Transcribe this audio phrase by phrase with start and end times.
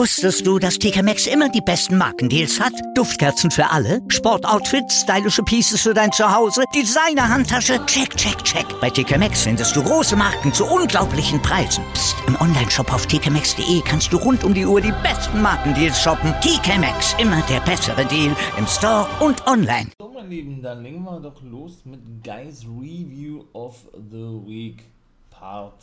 [0.00, 2.72] Wusstest du, dass TK Maxx immer die besten Markendeals hat?
[2.94, 8.64] Duftkerzen für alle, Sportoutfits, stylische Pieces für dein Zuhause, Designer-Handtasche, check, check, check.
[8.80, 11.84] Bei TK Maxx findest du große Marken zu unglaublichen Preisen.
[11.92, 12.16] Psst.
[12.26, 16.32] im Onlineshop auf tkmaxx.de kannst du rund um die Uhr die besten Markendeals shoppen.
[16.40, 19.90] TK Maxx, immer der bessere Deal im Store und online.
[19.98, 24.84] So, meine Lieben, dann legen wir doch los mit Guys Review of the Week
[25.30, 25.74] Part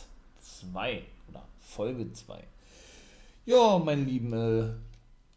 [0.72, 2.44] 2 oder Folge 2.
[3.48, 4.74] Ja, meine Lieben, äh,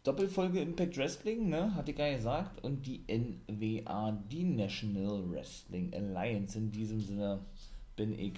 [0.03, 6.57] Doppelfolge Impact Wrestling, ne, hatte ich ja gesagt, und die NWA, die National Wrestling Alliance.
[6.57, 7.39] In diesem Sinne
[7.95, 8.33] bin ich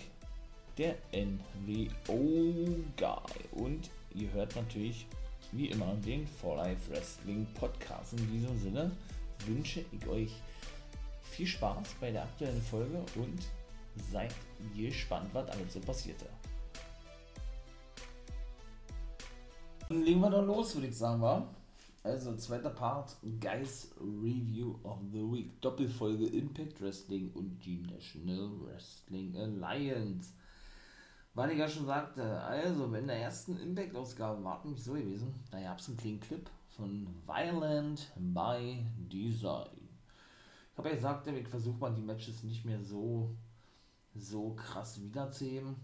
[0.77, 2.83] der NWO-Guy.
[3.53, 5.07] Und ihr hört natürlich,
[5.51, 8.13] wie immer, den For Life Wrestling Podcast.
[8.13, 8.91] In diesem Sinne
[9.47, 10.33] wünsche ich euch
[11.23, 13.41] viel Spaß bei der aktuellen Folge und
[14.11, 14.35] seid
[14.77, 16.27] gespannt, was alles so passierte.
[19.89, 21.47] Dann legen wir doch los, würde ich sagen, wa?
[22.03, 25.61] Also, zweiter Part, Guys Review of the Week.
[25.61, 30.33] Doppelfolge Impact Wrestling und die National Wrestling Alliance.
[31.33, 35.33] Weil ich ja schon sagte, also, in der ersten Impact-Ausgabe war es nämlich so gewesen,
[35.51, 39.89] da gab es einen kleinen Clip von Violent by Design.
[40.71, 43.35] Ich habe ja gesagt, ich versuche mal die Matches nicht mehr so,
[44.15, 45.75] so krass wiederzuheben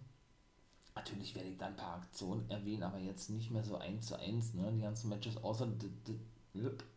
[1.00, 4.20] Natürlich werde ich da ein paar Aktionen erwähnen, aber jetzt nicht mehr so eins zu
[4.20, 4.70] eins, ne?
[4.76, 5.68] Die ganzen Matches, außer,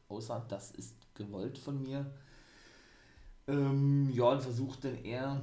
[0.08, 2.10] außer das ist gewollt von mir.
[3.46, 5.40] Ähm, ja, und versucht dann eher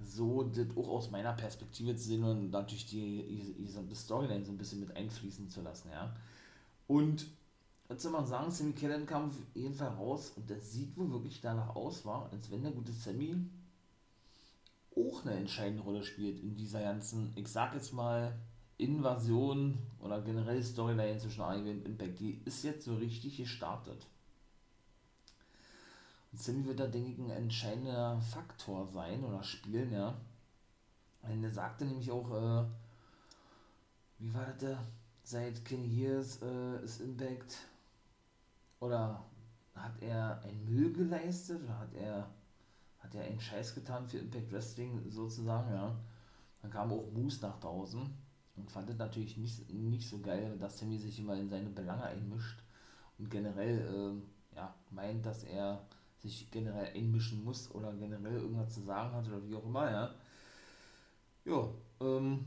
[0.00, 4.52] so das auch aus meiner Perspektive zu sehen und natürlich die, die, die Storyline so
[4.52, 6.14] ein bisschen mit einfließen zu lassen, ja.
[6.86, 7.26] Und
[7.88, 11.10] jetzt soll man sagen, Sammy Kellen kam auf jeden Fall raus und das sieht wohl
[11.10, 13.34] wirklich danach aus, war, als wenn der gute Sammy
[14.98, 18.38] auch eine entscheidende Rolle spielt in dieser ganzen, ich sag jetzt mal,
[18.78, 24.06] Invasion oder generell Storyline zwischen AEW und Impact, die ist jetzt so richtig gestartet.
[26.30, 30.14] Und Sammy wird da, denke ich, ein entscheidender Faktor sein oder spielen, ja.
[31.22, 32.64] Und er sagte nämlich auch, äh,
[34.18, 34.84] wie war das da?
[35.24, 37.58] Seit Kenny Years äh, ist Impact
[38.80, 39.22] oder
[39.74, 42.30] hat er ein Müll geleistet oder hat er
[42.98, 45.96] hat ja einen Scheiß getan für Impact Wrestling sozusagen, ja.
[46.62, 48.00] Dann kam auch Moose nach draußen
[48.56, 52.04] und fand es natürlich nicht, nicht so geil, dass Sammy sich immer in seine Belange
[52.04, 52.62] einmischt
[53.18, 55.86] und generell äh, ja, meint, dass er
[56.18, 60.14] sich generell einmischen muss oder generell irgendwas zu sagen hat oder wie auch immer, ja.
[61.44, 61.68] Ja,
[62.00, 62.44] ähm,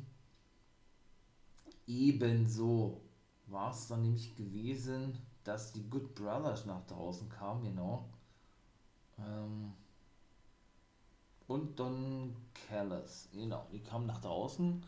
[1.87, 3.01] ebenso
[3.47, 8.09] war es dann nämlich gewesen, dass die Good Brothers nach draußen kamen, genau.
[9.17, 9.73] Ähm,
[11.51, 12.35] und Don
[12.67, 13.29] Callis.
[13.33, 14.81] Genau, die kamen nach draußen.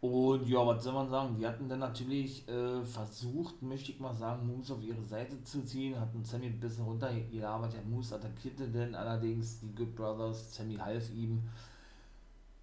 [0.00, 1.36] Und ja, was soll man sagen?
[1.38, 5.64] Die hatten dann natürlich äh, versucht, möchte ich mal sagen, Moose auf ihre Seite zu
[5.64, 7.72] ziehen, hatten Sammy ein bisschen runtergelabert.
[7.72, 10.54] Der Moose attackierte dann allerdings die Good Brothers.
[10.54, 11.42] Sammy half ihm.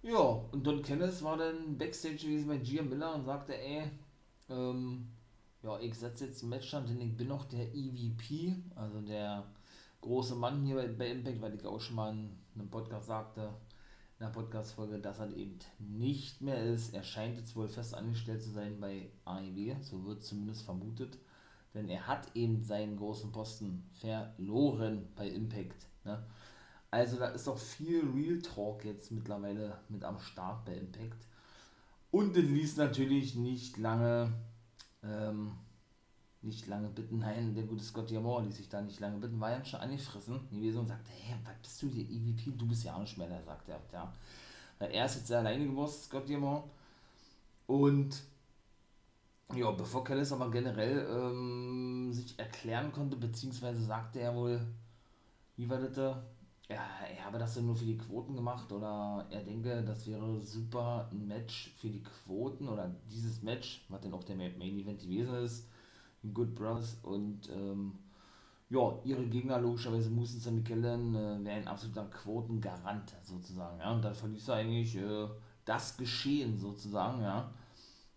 [0.02, 3.90] Ja, und Don Callis war dann Backstage gewesen bei Gia Miller und sagte, ey,
[4.48, 5.08] ähm,
[5.62, 9.44] ja, ich setze jetzt ein Match an, denn ich bin noch der EVP, also der
[10.02, 13.54] große Mann hier bei, bei Impact, weil ich auch schon mal in einem Podcast sagte,
[14.18, 16.94] in einer Podcast-Folge, dass er eben nicht mehr ist.
[16.94, 21.18] Er scheint jetzt wohl fest angestellt zu sein bei AEW, so wird zumindest vermutet.
[21.74, 25.88] Denn er hat eben seinen großen Posten verloren bei Impact.
[26.04, 26.24] Ne?
[26.92, 31.26] Also da ist auch viel Real Talk jetzt mittlerweile mit am Start bei Impact.
[32.12, 34.32] Und es ließ natürlich nicht lange
[35.02, 35.58] ähm,
[36.44, 37.18] nicht lange bitten.
[37.18, 40.40] Nein, der gute Scott Diamore ließ sich da nicht lange bitten, war ja schon angefressen
[40.50, 42.52] gewesen und sagte, hey, was bist du der EVP?
[42.56, 43.80] Du bist ja auch nicht mehr der, sagt er.
[43.92, 44.12] Ja.
[44.78, 46.64] Er ist jetzt alleine geworden, Scott Diamore.
[47.66, 48.22] Und
[49.54, 54.60] ja, bevor Kellis aber generell ähm, sich erklären konnte, beziehungsweise sagte er wohl,
[55.56, 56.24] wie war das da?
[56.68, 56.82] Ja,
[57.14, 61.08] er habe das ja nur für die Quoten gemacht oder er denke, das wäre super
[61.12, 65.34] ein Match für die Quoten oder dieses Match, was dann auch der Main Event gewesen
[65.36, 65.68] ist,
[66.32, 67.92] Good Brothers und ähm,
[68.70, 73.78] ja, ihre Gegner logischerweise Moose und Sammy Kellen äh, wären ein absoluter Quotengarant sozusagen.
[73.78, 75.28] Ja, und dann verließ er eigentlich äh,
[75.64, 77.52] das Geschehen sozusagen, ja.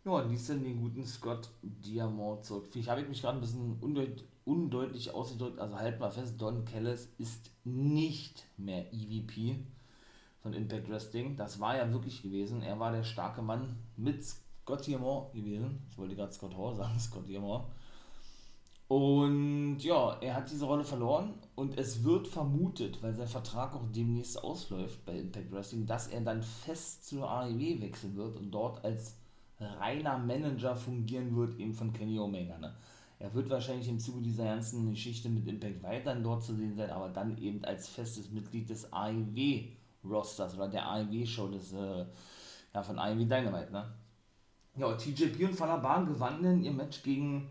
[0.06, 2.68] Ja, und ließ dann den guten Scott Diamond zurück.
[2.71, 6.63] Vielleicht habe ich mich gerade ein bisschen undeut undeutlich ausgedrückt, also halt mal fest, Don
[6.63, 9.57] Callis ist nicht mehr EVP
[10.39, 11.36] von Impact Wrestling.
[11.36, 12.62] Das war ja wirklich gewesen.
[12.62, 15.86] Er war der starke Mann mit Scott Diamond gewesen.
[15.89, 17.65] Ich wollte gerade Scott Hall sagen, Scott Diamond.
[18.87, 23.83] Und ja, er hat diese Rolle verloren und es wird vermutet, weil sein Vertrag auch
[23.93, 28.83] demnächst ausläuft bei Impact Wrestling, dass er dann fest zur AEW wechseln wird und dort
[28.85, 29.17] als
[29.59, 32.57] reiner Manager fungieren wird, eben von Kenny Omega.
[32.59, 32.73] Ne?
[33.19, 36.89] Er wird wahrscheinlich im Zuge dieser ganzen Geschichte mit Impact weiterhin dort zu sehen sein,
[36.89, 42.05] aber dann eben als festes Mitglied des AEW-Rosters oder der AEW-Show des, äh,
[42.73, 43.71] ja, von AEW Dynamite.
[43.71, 43.85] Ne?
[44.77, 47.49] Ja, TJP und Falabar gewannen ihr Match gegen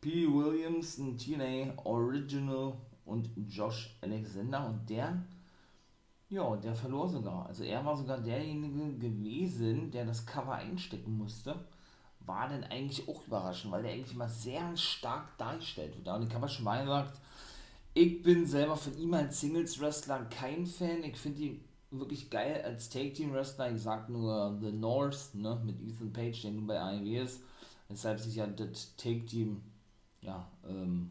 [0.00, 0.26] P.
[0.26, 2.74] Williams, ein TNA Original
[3.04, 5.24] und Josh Alexander und der,
[6.28, 7.46] ja, der verlor sogar.
[7.46, 11.56] Also er war sogar derjenige gewesen, der das Cover einstecken musste.
[12.20, 16.08] War denn eigentlich auch überraschend, weil der eigentlich immer sehr stark dargestellt wird.
[16.08, 17.18] Und ich habe schon mal gesagt,
[17.94, 21.02] ich bin selber von ihm als Singles-Wrestler kein Fan.
[21.02, 23.72] Ich finde ihn wirklich geil als Take-Team-Wrestler.
[23.74, 27.40] Ich sag nur The North, ne, mit Ethan Page, der nun bei AEW ist.
[27.88, 29.62] Weshalb sich ja das Take-Team,
[30.20, 31.10] ja, ähm,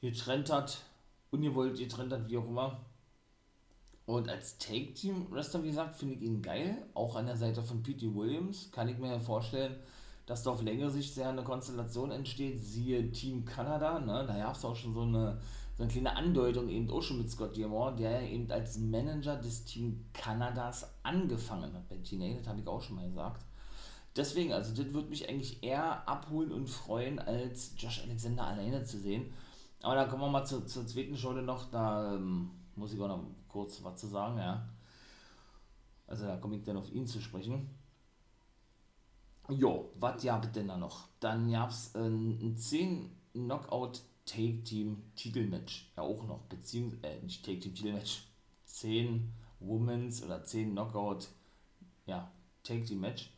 [0.00, 0.82] getrennt hat
[1.32, 2.80] ungewollt getrennt hat, wie auch immer.
[4.04, 6.86] Und als Take-Team-Wrestler, wie gesagt, finde ich ihn geil.
[6.94, 8.14] Auch an der Seite von P.T.
[8.14, 9.76] Williams kann ich mir vorstellen,
[10.26, 12.60] dass da auf längere Sicht sehr eine Konstellation entsteht.
[12.60, 14.24] Siehe Team Kanada, ne?
[14.26, 15.40] da gab es auch schon so eine,
[15.76, 19.64] so eine kleine Andeutung eben auch schon mit Scott Diamond, der eben als Manager des
[19.64, 23.46] Team Kanadas angefangen hat bei TNA, das habe ich auch schon mal gesagt.
[24.16, 28.98] Deswegen, also das würde mich eigentlich eher abholen und freuen, als Josh Alexander alleine zu
[28.98, 29.32] sehen.
[29.82, 31.70] Aber dann kommen wir mal zur, zur zweiten Show noch.
[31.70, 34.68] Da ähm, muss ich auch noch kurz was zu sagen, ja.
[36.06, 37.70] Also da komme ich dann auf ihn zu sprechen.
[39.48, 41.08] Jo, was gab es denn da noch?
[41.18, 45.90] Dann gab es ein, ein 10 Knockout Take Team Titelmatch.
[45.96, 46.40] Ja, auch noch.
[46.42, 48.24] Beziehungsweise, äh, nicht Take Team Titelmatch.
[48.66, 51.28] 10 Women's oder 10 Knockout,
[52.06, 52.30] ja,
[52.62, 53.30] Take Team Match.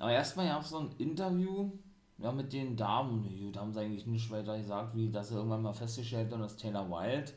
[0.00, 1.70] Aber erstmal gab es so ein Interview
[2.16, 5.62] ja, mit den Damen, da haben sie eigentlich nicht weiter gesagt, wie dass sie irgendwann
[5.62, 7.32] mal festgestellt haben, dass Taylor Wilde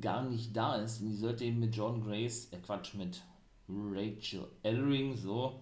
[0.00, 1.00] gar nicht da ist.
[1.00, 3.22] Und die sollte eben mit John Grace, äh Quatsch, mit
[3.68, 5.60] Rachel Ellering, so,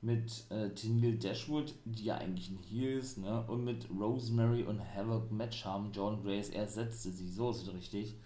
[0.00, 4.80] mit äh, Tingle Dashwood, die ja eigentlich ein Heel ist, ne, und mit Rosemary und
[4.80, 5.92] Havoc Match haben.
[5.92, 8.16] John Grace ersetzte sie, so ist es richtig.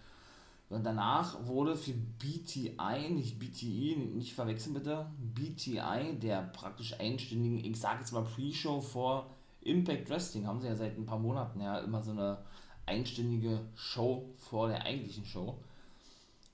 [0.73, 7.79] Und danach wurde für BTI, nicht BTI, nicht verwechseln bitte, BTI, der praktisch einstündigen, ich
[7.79, 9.31] sage jetzt mal Pre-Show vor
[9.61, 12.39] Impact Wrestling haben sie ja seit ein paar Monaten ja immer so eine
[12.87, 15.59] einstündige Show vor der eigentlichen Show.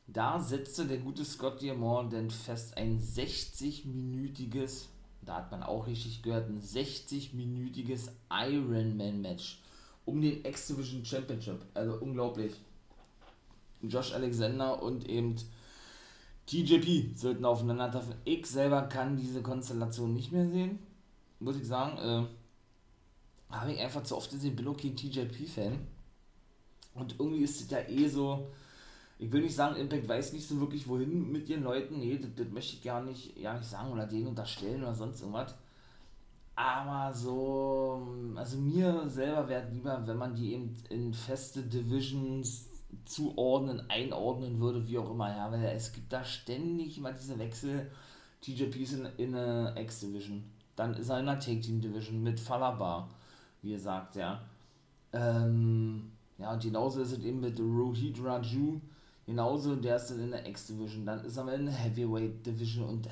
[0.06, 4.86] Da setzte der gute Scott Diamond denn fest ein 60-minütiges,
[5.22, 9.62] da hat man auch richtig gehört, ein 60-minütiges Ironman-Match
[10.04, 11.60] um den X-Division Championship.
[11.74, 12.54] Also unglaublich.
[13.82, 15.36] Josh Alexander und eben
[16.46, 18.14] TJP sollten aufeinandertreffen.
[18.24, 20.78] Ich selber kann diese Konstellation nicht mehr sehen,
[21.40, 21.98] muss ich sagen.
[21.98, 25.78] Äh, habe ich einfach zu oft gesehen, bin okay TJP-Fan.
[26.94, 28.48] Und irgendwie ist es ja eh so,
[29.18, 31.98] ich will nicht sagen, Impact weiß nicht so wirklich, wohin mit ihren Leuten.
[31.98, 35.20] Nee, das, das möchte ich gar nicht, gar nicht sagen oder denen unterstellen oder sonst
[35.20, 35.54] irgendwas.
[36.54, 38.02] Aber so,
[38.34, 42.67] also mir selber wäre lieber, wenn man die eben in feste Divisions
[43.08, 47.90] zuordnen, einordnen würde, wie auch immer, ja, weil es gibt da ständig immer diese Wechsel.
[48.40, 50.44] TJP ist in, in einer X-Division,
[50.76, 53.08] dann ist er in einer Take-Team-Division mit Falabar
[53.62, 54.40] wie gesagt, ja.
[55.12, 58.80] Ähm, ja, und genauso ist es eben mit Rohit Raju,
[59.26, 63.06] genauso, der ist dann in der X-Division, dann ist er in der Heavyweight Division und
[63.06, 63.10] äh,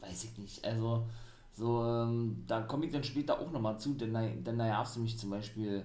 [0.00, 1.06] weiß ich nicht, also
[1.52, 4.12] so, ähm, da komme ich dann später auch nochmal zu, denn,
[4.44, 5.84] denn da gab es nämlich zum Beispiel,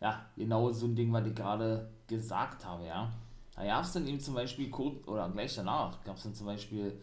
[0.00, 3.12] ja, genau so ein Ding, was ich gerade gesagt habe, ja.
[3.54, 6.46] Da gab es dann eben zum Beispiel kurz, oder gleich danach, gab es dann zum
[6.46, 6.98] Beispiel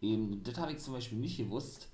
[0.00, 1.88] eben, das habe ich zum Beispiel nicht gewusst,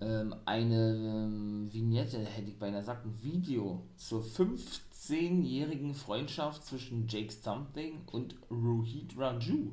[0.00, 7.32] ähm, eine ähm, Vignette, hätte ich beinahe gesagt, ein Video zur 15-jährigen Freundschaft zwischen Jake
[7.32, 9.72] Stumpling und Rohit Raju.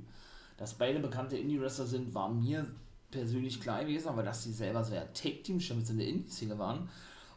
[0.58, 2.68] Dass beide bekannte Indie-Wrestler sind, war mir
[3.12, 6.90] persönlich klar gewesen, aber dass sie selber so ja Take-Team-Champions in der Indie-Szene waren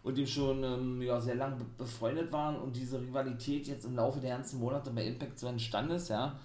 [0.07, 4.21] und die schon ähm, ja, sehr lange befreundet waren und diese Rivalität jetzt im Laufe
[4.21, 6.39] der ganzen Monate bei Impact so entstanden ist, ja,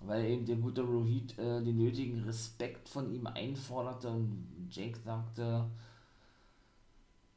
[0.00, 5.64] weil eben der gute Rohit äh, den nötigen Respekt von ihm einforderte und Jake sagte,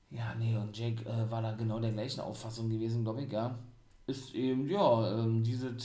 [0.10, 3.56] ja, nee, und Jake äh, war da genau der gleichen Auffassung gewesen, glaube ich, ja.
[4.08, 5.78] Ist eben, ja, ähm, diese,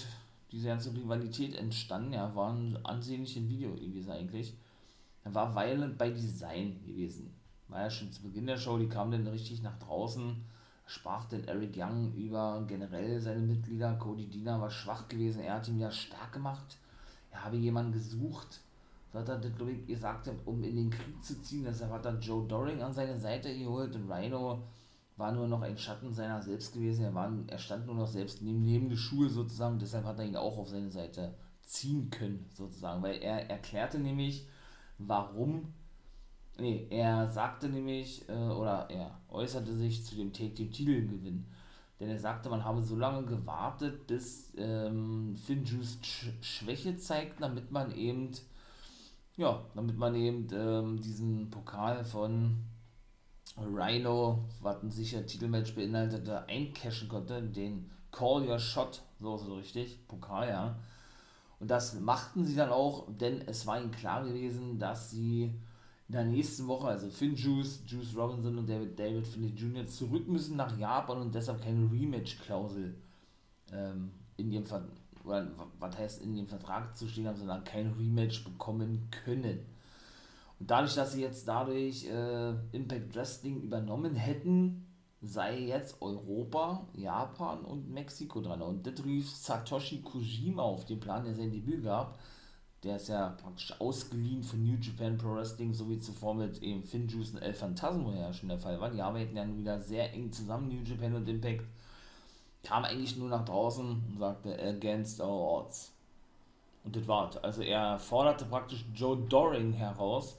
[0.50, 4.54] diese ganze Rivalität entstanden, ja, war ein ansehnliches Video gewesen eigentlich.
[5.22, 7.33] Er war Weile bei Design gewesen.
[7.68, 10.44] War ja schon zu Beginn der Show, die kam dann richtig nach draußen
[10.86, 13.94] sprach denn Eric Young über generell seine Mitglieder.
[13.94, 16.78] Cody Diener war schwach gewesen, er hat ihn ja stark gemacht.
[17.30, 18.60] Er habe jemanden gesucht,
[19.12, 21.64] so hat er das, ich, gesagt, um in den Krieg zu ziehen.
[21.64, 24.62] Deshalb hat er Joe Doring an seine Seite geholt und Rhino
[25.16, 27.04] war nur noch ein Schatten seiner selbst gewesen.
[27.04, 29.78] Er, war, er stand nur noch selbst neben, neben die Schuhe sozusagen.
[29.78, 33.02] Deshalb hat er ihn auch auf seine Seite ziehen können, sozusagen.
[33.02, 34.48] Weil er erklärte nämlich,
[34.98, 35.72] warum
[36.56, 41.46] Nee, er sagte nämlich, äh, oder er äußerte sich zu dem Titelgewinn.
[41.98, 47.70] Denn er sagte, man habe so lange gewartet, bis ähm, Finjuice Sch Schwäche zeigt, damit
[47.70, 48.30] man eben,
[49.36, 52.64] ja, damit man eben ähm, diesen Pokal von
[53.56, 59.50] Rhino, was ein sicher Titelmatch beinhaltete, eincashen konnte, den Call Your Shot, so ist es
[59.50, 60.76] richtig, Pokal, ja.
[61.60, 65.54] Und das machten sie dann auch, denn es war ihnen klar gewesen, dass sie
[66.08, 69.86] in der nächsten Woche, also Finn Juice, Juice Robinson und David David Finley Jr.
[69.86, 72.94] zurück müssen nach Japan und deshalb keine Rematch-Klausel
[73.72, 74.90] ähm, in ihrem Vertrag,
[75.78, 79.60] was heißt in ihrem Vertrag zu stehen haben, sondern kein Rematch bekommen können.
[80.60, 84.86] Und dadurch, dass sie jetzt dadurch äh, Impact Wrestling übernommen hätten,
[85.22, 88.60] sei jetzt Europa, Japan und Mexiko dran.
[88.60, 92.18] Und das rief Satoshi Kojima auf den Plan, der sein Debüt gab.
[92.84, 96.84] Der ist ja praktisch ausgeliehen von New Japan Pro Wrestling, so wie zuvor mit eben
[96.84, 98.90] Finn Juice und El Phantasmo ja schon der Fall war.
[98.90, 101.64] Die arbeiten ja wieder sehr eng zusammen, New Japan und Impact.
[102.62, 105.92] Kam eigentlich nur nach draußen und sagte, against our odds.
[106.84, 107.38] Und das war's.
[107.38, 110.36] Also er forderte praktisch Joe Doring heraus,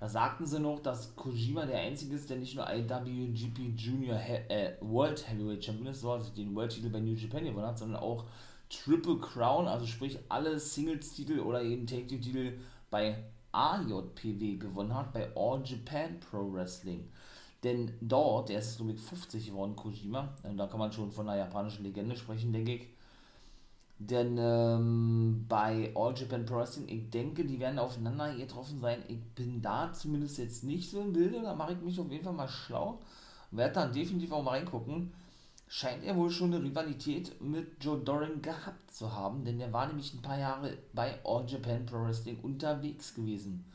[0.00, 4.34] da sagten sie noch, dass Kojima der einzige ist, der nicht nur IWGP Junior He
[4.48, 7.78] äh, World Heavyweight Champion ist, so also den World Titel bei New Japan gewonnen hat,
[7.78, 8.24] sondern auch
[8.70, 12.58] Triple Crown, also sprich alle Singles-Titel oder eben Take-Titel
[12.90, 17.08] bei AJPW gewonnen hat, bei All Japan Pro Wrestling.
[17.64, 21.38] Denn dort, der ist ich 50 geworden, Kojima, und da kann man schon von einer
[21.38, 22.88] japanischen Legende sprechen, denke ich
[23.98, 29.02] denn ähm, bei All Japan Pro Wrestling, ich denke, die werden aufeinander getroffen sein.
[29.08, 32.22] Ich bin da zumindest jetzt nicht so im Bilde, da mache ich mich auf jeden
[32.22, 33.00] Fall mal schlau.
[33.50, 35.12] Werde dann definitiv auch mal reingucken.
[35.70, 39.86] Scheint er wohl schon eine Rivalität mit Joe Doran gehabt zu haben, denn der war
[39.86, 43.66] nämlich ein paar Jahre bei All Japan Pro Wrestling unterwegs gewesen,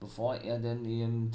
[0.00, 1.30] bevor er dann eben,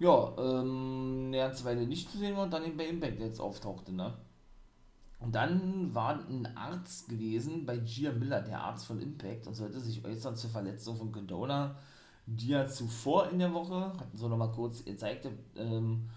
[0.00, 3.40] ja, ähm, eine ganze Weile nicht zu sehen war und dann eben bei Impact jetzt
[3.40, 4.12] auftauchte, ne?
[5.20, 9.80] Und dann war ein Arzt gewesen bei Gia Miller, der Arzt von Impact, und sollte
[9.80, 11.76] sich äußern zur Verletzung von Condona,
[12.26, 16.10] die er zuvor in der Woche, hatten so nochmal kurz gezeigt, ähm,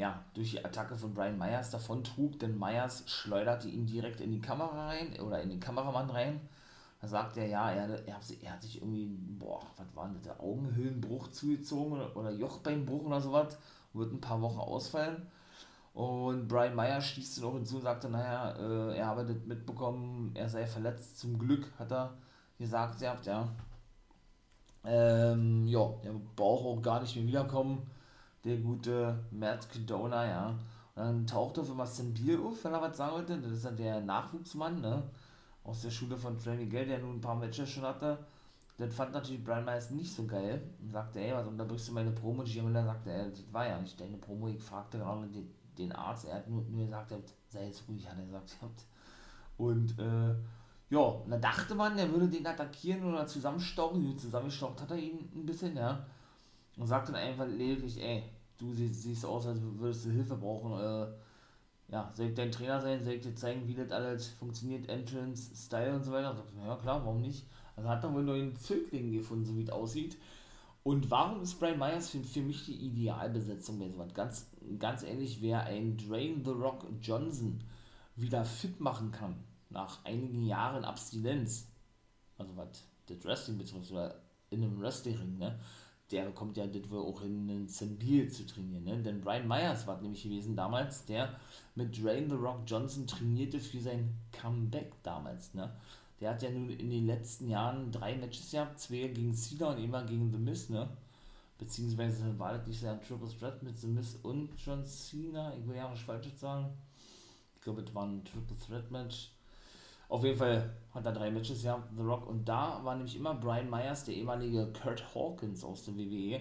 [0.00, 4.32] ja, durch die Attacke von Brian Myers davon trug, denn Myers schleuderte ihn direkt in
[4.32, 6.40] die Kamera rein oder in den Kameramann rein.
[7.02, 9.06] Da sagt er, ja, er, er, er hat sich irgendwie,
[9.38, 13.58] boah, was war denn das, der Augenhöhlenbruch zugezogen oder, oder Jochbeinbruch oder sowas,
[13.92, 15.26] wird ein paar Wochen ausfallen.
[15.92, 20.48] Und Brian Meyer schließt noch hinzu und sagte, naja, äh, er habe das mitbekommen, er
[20.48, 21.18] sei verletzt.
[21.18, 22.14] Zum Glück hat er
[22.58, 23.48] gesagt, ihr habt ja.
[24.82, 27.82] Ähm, ja, der braucht auch gar nicht mehr wiederkommen,
[28.44, 30.48] der gute Matt Cadona, ja.
[30.94, 33.38] Und dann taucht auf Sam Beal auf, wenn er was sagen wollte.
[33.38, 35.02] Das ist ja der Nachwuchsmann, ne?
[35.64, 38.18] Aus der Schule von Trey Miguel, der nun ein paar Matches schon hatte.
[38.78, 40.62] Das fand natürlich Brian Myers nicht so geil.
[40.80, 42.42] Und sagte, ey, was unterbrichst du meine Promo?
[42.42, 44.48] Und dann sagte er, das war ja nicht deine Promo.
[44.48, 45.28] Ich fragte gerade
[45.76, 47.12] den Arzt, er hat nur, nur gesagt,
[47.48, 48.84] sei jetzt ruhig, hat er gesagt.
[49.58, 50.34] Und äh,
[50.88, 54.18] ja, und da dachte man, er würde den attackieren oder zusammenstauchen.
[54.18, 56.04] Zusammenstaucht hat er ihn ein bisschen, ja.
[56.80, 58.22] Und sagt dann einfach lediglich, ey,
[58.56, 60.72] du siehst, siehst aus, als würdest du Hilfe brauchen.
[60.80, 61.12] Äh,
[61.92, 63.04] ja, soll ich dein Trainer sein?
[63.04, 64.88] Soll ich dir zeigen, wie das alles funktioniert?
[64.88, 66.34] Entrance, Style und so weiter?
[66.34, 67.46] Sagt, ja klar, warum nicht?
[67.76, 70.16] Also hat er wohl nur einen Zögling gefunden, so wie es aussieht.
[70.82, 74.14] Und warum ist Brian Myers für, für mich die Idealbesetzung bei sowas?
[74.14, 77.62] Ganz, ganz ähnlich, wer ein Drain The Rock Johnson
[78.16, 79.36] wieder fit machen kann,
[79.68, 81.68] nach einigen Jahren Abstinenz,
[82.38, 85.60] also was das Wrestling betrifft, oder in einem Wrestlingring, ne?
[86.10, 88.84] Der bekommt ja das wohl auch in einen Zembil zu trainieren.
[88.84, 89.02] Ne?
[89.02, 91.38] Denn Brian Myers war nämlich gewesen damals, der
[91.74, 95.54] mit Drain The Rock Johnson trainierte für sein Comeback damals.
[95.54, 95.70] Ne?
[96.20, 99.82] Der hat ja nun in den letzten Jahren drei Matches gehabt, zwei gegen Cena und
[99.82, 100.88] immer gegen The Miz, ne?
[101.58, 105.54] Beziehungsweise war das nicht ein Triple Threat mit The Miz und John Cena.
[105.54, 106.66] Ich will ja nicht falsch sagen.
[107.54, 109.30] Ich glaube, es war ein Triple Threat Match.
[110.10, 112.28] Auf jeden Fall hat er drei Matches gehabt, The Rock.
[112.28, 116.40] Und da war nämlich immer Brian Myers, der ehemalige Kurt Hawkins aus der WWE,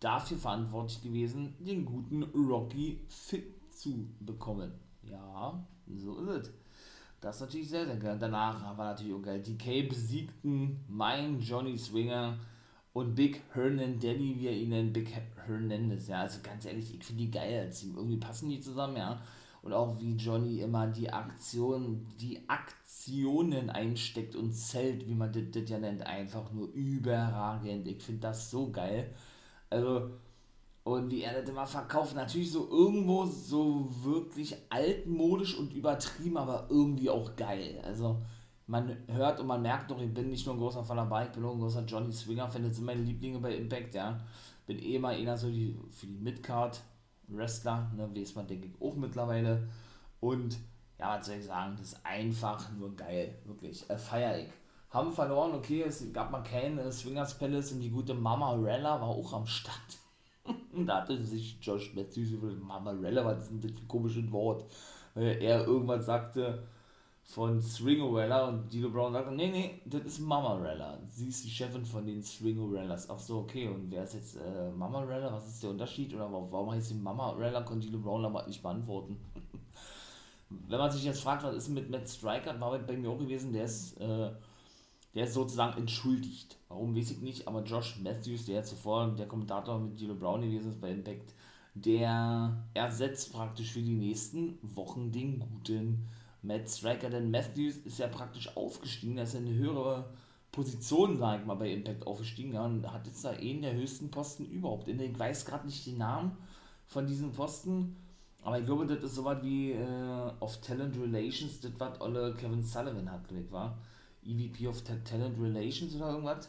[0.00, 4.72] dafür verantwortlich gewesen, den guten Rocky fit zu bekommen.
[5.02, 6.52] Ja, so ist es.
[7.20, 8.18] Das ist natürlich sehr, sehr geil.
[8.18, 9.40] Danach war natürlich auch geil.
[9.40, 12.36] DK besiegten mein Johnny Swinger
[12.92, 15.12] und Big Hernandez, wie er ihn nennt, Big
[15.46, 16.08] Hernandez.
[16.08, 17.94] Ja, also ganz ehrlich, ich finde die geil als Team.
[17.96, 19.22] Irgendwie passen die zusammen, ja.
[19.64, 25.44] Und auch wie Johnny immer die Aktion, die Aktionen einsteckt und zählt, wie man das,
[25.52, 27.88] das ja nennt, einfach nur überragend.
[27.88, 29.14] Ich finde das so geil.
[29.70, 30.10] Also,
[30.82, 36.66] und wie er das immer verkauft, natürlich so irgendwo so wirklich altmodisch und übertrieben, aber
[36.68, 37.80] irgendwie auch geil.
[37.82, 38.18] Also
[38.66, 41.32] man hört und man merkt doch, ich bin nicht nur ein großer Fan dabei, ich
[41.32, 44.20] bin auch ein großer Johnny Swinger-Fan, das sind meine Lieblinge bei Impact, ja.
[44.66, 46.82] bin eh mal einer so die, für die Midcard
[47.28, 49.68] Wrestler, ne, weiß man, denke ich, auch mittlerweile.
[50.20, 50.58] Und
[50.98, 54.48] ja, was soll ich sagen, das ist einfach nur geil, wirklich, äh, feier ich.
[54.90, 59.00] Haben verloren, okay, es gab mal keinen äh, Swingers Palace und die gute Mama Rella
[59.00, 59.98] war auch am Start.
[60.86, 64.30] da hatte sich Josh Matthews über Mama Rella, was ist denn das für ein komisches
[64.30, 64.64] Wort?
[65.14, 66.62] Weil er irgendwas sagte
[67.24, 70.98] von Swingorella und Dilo Brown sagte, nee, nee, das ist Mama Rella.
[71.08, 73.08] Sie ist die Chefin von den Swingorellas.
[73.10, 75.32] Ach so, okay, und wer ist jetzt äh, Mama Rella?
[75.32, 76.14] Was ist der Unterschied?
[76.14, 77.62] Oder warum heißt sie Mama Rella?
[77.62, 79.16] Konnte Dilo Brown aber nicht beantworten.
[80.50, 83.52] Wenn man sich jetzt fragt, was ist mit Matt Striker, war bei mir auch gewesen,
[83.52, 84.30] der ist äh,
[85.14, 86.56] der ist sozusagen entschuldigt.
[86.68, 90.70] Warum weiß ich nicht, aber Josh Matthews, der zuvor der Kommentator mit Dilo Brown gewesen
[90.70, 91.32] ist bei Impact,
[91.74, 96.08] der ersetzt praktisch für die nächsten Wochen den guten
[96.44, 100.12] Matt Striker, denn Matthews ist ja praktisch aufgestiegen, er ist in eine höhere
[100.52, 104.10] Position, sag ich mal, bei Impact aufgestiegen ja, und hat jetzt da einen der höchsten
[104.10, 104.86] Posten überhaupt.
[104.88, 106.36] Ich weiß gerade nicht den Namen
[106.86, 107.96] von diesem Posten,
[108.42, 112.62] aber ich glaube, das ist sowas wie äh, auf Talent Relations, das was alle Kevin
[112.62, 113.78] Sullivan hat, glaube ich, war.
[114.22, 116.48] EVP of Talent Relations oder irgendwas.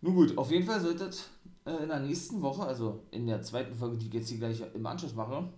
[0.00, 1.30] Nun gut, auf jeden Fall sollte es
[1.64, 4.62] äh, in der nächsten Woche, also in der zweiten Folge, die ich jetzt hier gleich
[4.74, 5.48] im Anschluss mache,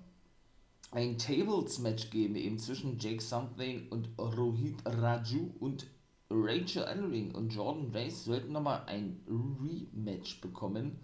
[0.91, 5.87] ein Tables-Match geben, eben zwischen Jake Something und Rohit Raju und
[6.31, 10.99] Rachel Ellering und Jordan Race sollten nochmal ein Rematch bekommen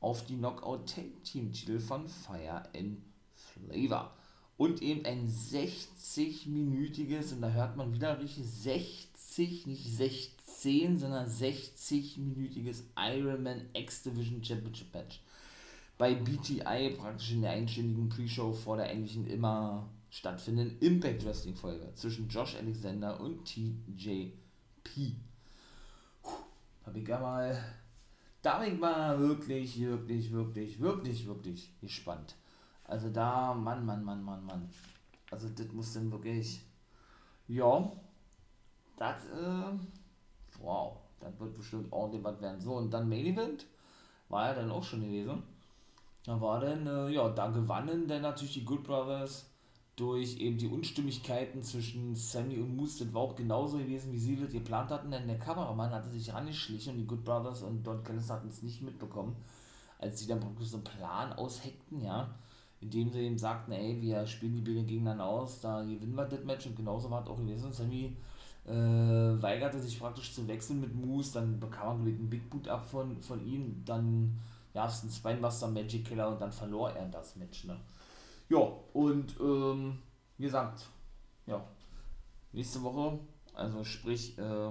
[0.00, 2.98] auf die Knockout Tag Team Titel von Fire and
[3.34, 4.14] Flavor
[4.56, 12.84] und eben ein 60-minütiges, und da hört man wieder richtig, 60, nicht 16, sondern 60-minütiges
[12.96, 15.20] Ironman X-Division Championship Match.
[15.98, 21.92] Bei BTI praktisch in der einstündigen Pre-Show vor der eigentlichen immer stattfindenden Impact Wrestling Folge
[21.94, 24.32] zwischen Josh Alexander und TJP.
[26.84, 27.58] Hab ich ja mal,
[28.42, 32.36] da bin ich mal wirklich, wirklich, wirklich, wirklich, wirklich gespannt
[32.88, 34.68] also da, Mann, Mann, Mann, Mann, Mann.
[35.30, 36.60] Also das muss dann wirklich,
[37.48, 37.90] ja,
[38.96, 39.78] das, äh,
[40.60, 42.60] wow, das wird bestimmt ordentlich was werden.
[42.60, 43.66] So, und dann Main Event
[44.28, 45.42] war ja dann auch schon gewesen.
[46.26, 49.48] Da war dann, äh, ja, da gewannen dann natürlich die Good Brothers
[49.94, 53.04] durch eben die Unstimmigkeiten zwischen Sammy und Moose.
[53.04, 56.34] Das war auch genauso gewesen, wie sie das geplant hatten, denn der Kameramann hatte sich
[56.34, 59.36] rangeschlichen und die Good Brothers und Don Callis hatten es nicht mitbekommen,
[59.98, 62.34] als sie dann praktisch so einen Plan ausheckten, ja.
[62.80, 66.44] Indem sie ihm sagten, ey, wir spielen die Bilder gegeneinander aus, da gewinnen wir das
[66.44, 66.66] Match.
[66.66, 67.72] Und genauso war es auch gewesen.
[67.72, 68.16] Sammy
[68.66, 72.84] äh, weigerte sich praktisch zu wechseln mit Moose, dann bekam er einen Big Boot ab
[72.84, 74.38] von, von ihm, dann
[74.76, 77.64] einen Spinebuster Magic Killer und dann verlor er das Match.
[77.64, 77.78] Ne?
[78.48, 78.58] Ja,
[78.92, 79.98] und ähm,
[80.38, 80.86] wie gesagt,
[81.46, 81.66] ja,
[82.52, 83.18] nächste Woche,
[83.54, 84.70] also sprich, äh,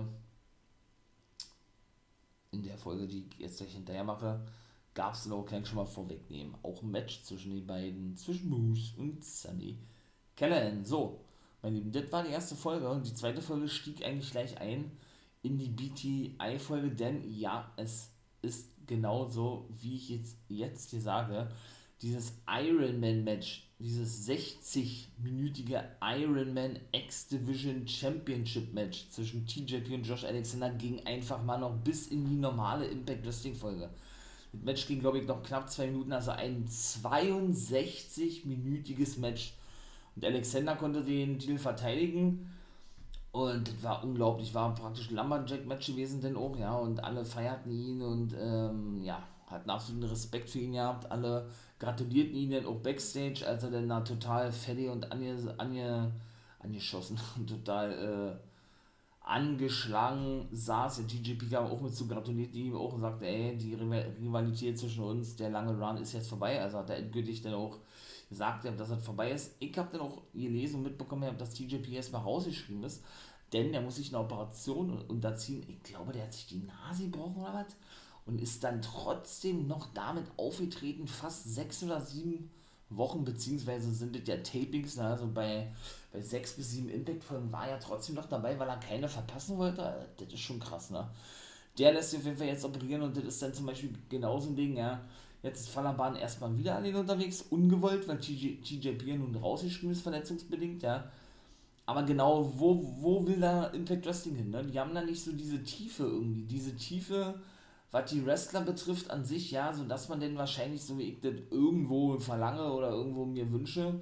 [2.52, 4.40] in der Folge, die ich jetzt gleich hinterher mache,
[4.94, 8.50] gab es noch, kann ich schon mal vorwegnehmen, auch ein Match zwischen den beiden, zwischen
[8.50, 9.78] Moose und Sunny
[10.36, 10.86] Callahan.
[10.86, 11.26] So,
[11.62, 14.92] meine Lieben, das war die erste Folge und die zweite Folge stieg eigentlich gleich ein
[15.42, 18.10] in die BTI-Folge, denn ja, es
[18.42, 21.50] ist genauso, wie ich jetzt, jetzt hier sage,
[22.02, 31.58] dieses Ironman-Match, dieses 60-minütige Ironman X-Division Championship-Match zwischen TJP und Josh Alexander ging einfach mal
[31.58, 33.90] noch bis in die normale Impact Wrestling-Folge.
[34.54, 39.54] Das Match ging, glaube ich, noch knapp zwei Minuten, also ein 62-minütiges Match.
[40.16, 42.50] Und Alexander konnte den Titel verteidigen.
[43.36, 46.74] Und das war unglaublich, war praktisch ein Lumberjack-Match gewesen, denn auch, ja.
[46.78, 51.12] Und alle feierten ihn und, ähm, ja, hatten absoluten Respekt für ihn gehabt.
[51.12, 56.14] Alle gratulierten ihn dann auch Backstage, als er dann da total fertig und ange, ange,
[56.60, 58.36] angeschossen und total, äh,
[59.20, 60.98] angeschlagen saß.
[60.98, 65.04] Der TJP kam auch mit zu gratuliert ihm auch und sagte, ey, die Rivalität zwischen
[65.04, 66.62] uns, der lange Run ist jetzt vorbei.
[66.62, 67.80] Also hat er endgültig dann auch
[68.36, 69.56] gesagt, dass das vorbei ist.
[69.60, 73.02] Ich habe dann auch gelesen und mitbekommen, dass TJP erstmal rausgeschrieben ist,
[73.54, 75.66] denn der muss sich eine Operation unterziehen.
[75.70, 77.76] Ich glaube, der hat sich die Nase gebrochen oder was
[78.26, 82.50] und ist dann trotzdem noch damit aufgetreten, fast sechs oder sieben
[82.90, 85.06] Wochen, beziehungsweise sind es ja Tapings, ne?
[85.06, 85.72] also bei,
[86.12, 90.08] bei sechs bis sieben Impact-Folgen war er trotzdem noch dabei, weil er keine verpassen wollte.
[90.18, 91.08] Das ist schon krass, ne?
[91.78, 94.50] Der lässt sich auf jeden Fall jetzt operieren und das ist dann zum Beispiel genauso
[94.50, 95.02] ein Ding, ja.
[95.46, 100.02] Jetzt ist Fallabahn erstmal wieder an den unterwegs, ungewollt, weil TJ, TJP nun rausgeschrieben ist,
[100.02, 101.04] verletzungsbedingt, ja.
[101.86, 104.50] Aber genau, wo, wo will da Impact Wrestling hin?
[104.50, 104.64] Ne?
[104.66, 107.36] Die haben da nicht so diese Tiefe irgendwie, diese Tiefe,
[107.92, 111.20] was die Wrestler betrifft an sich, ja, so dass man denn wahrscheinlich, so wie ich
[111.22, 114.02] das irgendwo verlange oder irgendwo mir wünsche,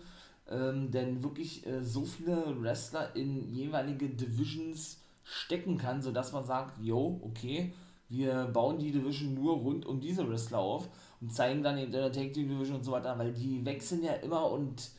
[0.49, 6.82] ähm, denn wirklich äh, so viele Wrestler in jeweilige Divisions stecken kann, sodass man sagt,
[6.82, 7.73] yo, okay,
[8.08, 10.88] wir bauen die Division nur rund um diese Wrestler auf
[11.23, 14.12] und zeigen dann in der Tag Team Division und so weiter, weil die wechseln ja
[14.15, 14.89] immer und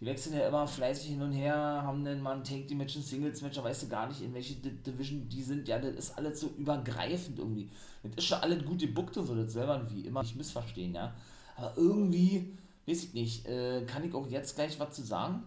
[0.00, 2.96] die wechseln ja immer fleißig hin und her, haben dann mal ein Take Team Match,
[2.96, 5.68] ein Singles Match, da weißt du gar nicht, in welche D Division die sind.
[5.68, 7.68] Ja, das ist alles so übergreifend irgendwie.
[8.02, 11.14] Das ist schon alles gut gebuckt und so, das selber wie immer nicht missverstehen, ja.
[11.56, 15.42] Aber irgendwie, weiß ich nicht, äh, kann ich auch jetzt gleich was zu sagen.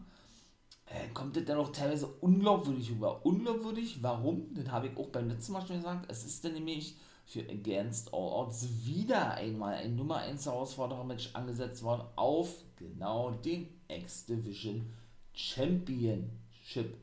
[0.85, 3.25] Äh, kommt das dann auch teilweise unglaubwürdig rüber.
[3.25, 4.53] Unglaubwürdig, warum?
[4.53, 6.05] Das habe ich auch beim letzten Mal schon gesagt.
[6.09, 6.95] Es ist dann nämlich
[7.27, 13.67] für Against All Odds wieder einmal ein Nummer 1 Herausforderer-Match angesetzt worden auf genau den
[13.89, 14.85] X-Division
[15.33, 16.95] Championship.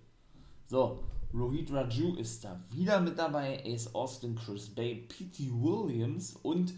[0.66, 5.50] So, Rohit Raju ist da wieder mit dabei, Ace Austin, Chris Bay, P.T.
[5.52, 6.72] Williams und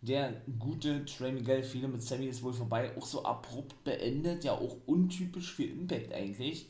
[0.00, 4.52] der gute Trey Miguel, viele mit Sammy ist wohl vorbei, auch so abrupt beendet, ja
[4.52, 6.68] auch untypisch für Impact eigentlich.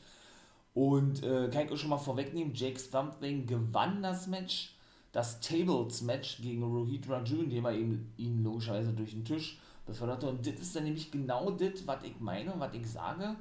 [0.72, 4.73] Und äh, kann ich auch schon mal vorwegnehmen, Jake Something gewann das Match
[5.14, 10.28] das Tables-Match gegen Rohit Raju, indem er ihm, ihn logischerweise durch den Tisch beförderte.
[10.28, 13.36] Und das ist dann nämlich genau das, was ich meine, was ich sage,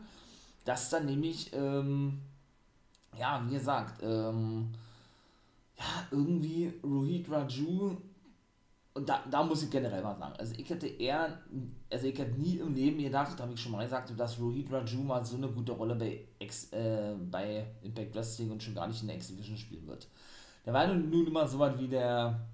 [0.65, 2.19] dass dann nämlich, ähm,
[3.17, 4.69] ja, wie gesagt, ähm,
[5.75, 7.97] ja, irgendwie Rohit Raju,
[8.93, 11.39] und da, da muss ich generell mal sagen, also ich hätte eher,
[11.91, 15.01] also ich hätte nie im Leben gedacht, habe ich schon mal gesagt, dass Rohit Raju
[15.01, 19.01] mal so eine gute Rolle bei, X, äh, bei Impact Wrestling und schon gar nicht
[19.01, 20.07] in der X-Division spielen wird.
[20.65, 22.47] Der war nun, immer so was wie der,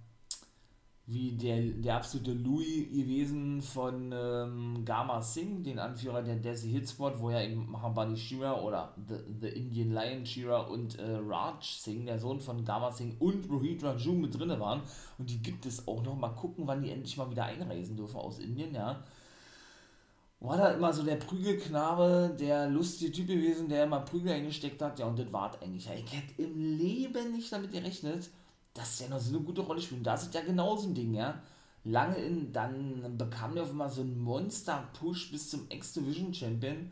[1.06, 7.20] wie der, der absolute Louis gewesen von ähm, Gama Singh, den Anführer der Desi Hitspot,
[7.20, 12.06] wo ja eben Mahabali Shira oder The, The Indian Lion Shira und äh, Raj Singh,
[12.06, 14.82] der Sohn von Gama Singh und Rohit Raju mit drin waren.
[15.18, 16.16] Und die gibt es auch noch.
[16.16, 19.04] Mal gucken, wann die endlich mal wieder einreisen dürfen aus Indien, ja
[20.42, 24.98] war da immer so der Prügelknabe, der lustige Typ gewesen, der immer Prügel eingesteckt hat.
[25.00, 25.86] Ja, und das war eigentlich.
[25.86, 28.30] Ja, ich hätte im Leben nicht damit gerechnet,
[28.74, 30.00] dass der noch so eine gute Rolle spielt.
[30.00, 31.42] Und da ist ja genauso ein Ding, ja.
[31.84, 36.92] Lange in, dann bekam der auf einmal so einen Monster-Push bis zum X-Division Champion.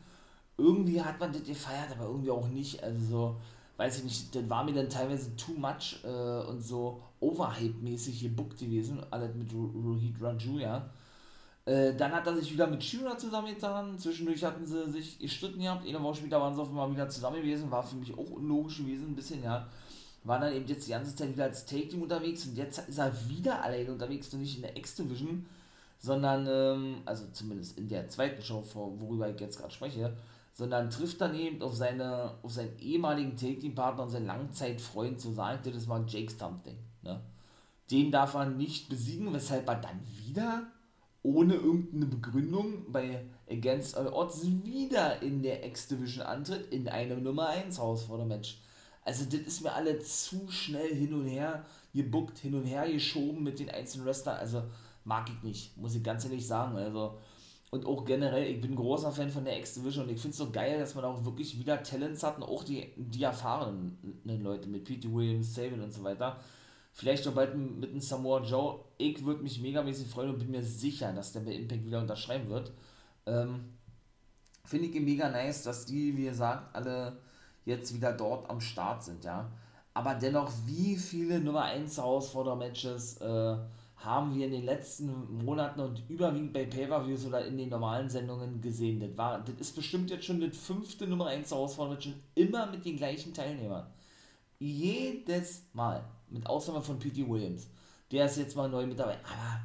[0.58, 2.84] Irgendwie hat man das gefeiert, aber irgendwie auch nicht.
[2.84, 3.36] Also so,
[3.78, 8.60] weiß ich nicht, das war mir dann teilweise too much äh, und so overhype-mäßig gebuckt
[8.60, 9.00] gewesen.
[9.10, 10.90] Alles mit Rohit Raju, ja
[11.68, 14.00] äh, dann hat er sich wieder mit Shira zusammengetan.
[14.00, 15.86] Zwischendurch hatten sie sich gestritten gehabt.
[15.86, 17.70] Eine Woche später waren sie auf einmal wieder zusammen gewesen.
[17.70, 19.68] War für mich auch unlogisch gewesen, ein bisschen, ja.
[20.24, 23.12] War dann eben jetzt die ganze Zeit wieder als Take-Team unterwegs und jetzt ist er
[23.30, 25.46] wieder alleine unterwegs und nicht in der X-Division,
[26.00, 30.16] sondern, ähm, also zumindest in der zweiten Show, worüber ich jetzt gerade spreche,
[30.54, 35.66] sondern trifft dann eben auf, seine, auf seinen ehemaligen Take-Team-Partner und seinen Langzeitfreund, so sagt
[35.66, 36.78] er, das war Jake Something.
[37.04, 37.20] Ne?
[37.92, 40.68] Den darf er nicht besiegen, weshalb er dann wieder
[41.24, 47.50] ohne irgendeine Begründung bei Against All Odds wieder in der X-Division antritt, in einem Nummer
[47.50, 48.60] 1 Herausforder-Match.
[49.04, 53.44] Also das ist mir alle zu schnell hin und her gebuckt, hin und her geschoben
[53.44, 54.38] mit den einzelnen Wrestlern.
[54.38, 54.64] Also
[55.06, 56.76] mag ich nicht, muss ich ganz ehrlich sagen.
[56.76, 57.18] Also
[57.70, 60.52] und auch generell, ich bin großer Fan von der X-Division und ich finde es so
[60.52, 64.86] geil, dass man auch wirklich wieder Talents hat und auch die, die erfahrenen Leute mit
[64.86, 66.40] Pete Williams, Sabin und so weiter
[66.98, 68.80] Vielleicht auch bald mit einem Samoa Joe.
[68.98, 72.50] Ich würde mich megamäßig freuen und bin mir sicher, dass der bei Impact wieder unterschreiben
[72.50, 72.72] wird.
[73.28, 73.66] Ähm,
[74.66, 77.20] Finde ich mega nice, dass die, wie gesagt, alle
[77.66, 79.48] jetzt wieder dort am Start sind, ja.
[79.94, 83.58] Aber dennoch, wie viele Nummer 1 Herausforder-Matches äh,
[83.98, 88.60] haben wir in den letzten Monaten und überwiegend bei Pay-Per-Views oder in den normalen Sendungen
[88.60, 89.00] gesehen?
[89.00, 92.98] Das, war, das ist bestimmt jetzt schon das fünfte Nummer 1 Herausforder-Match immer mit den
[92.98, 93.86] gleichen Teilnehmern.
[94.58, 96.04] Jedes Mal.
[96.30, 97.28] Mit Ausnahme von P.T.
[97.28, 97.68] Williams.
[98.12, 99.18] Der ist jetzt mal neu mit dabei.
[99.24, 99.62] Aber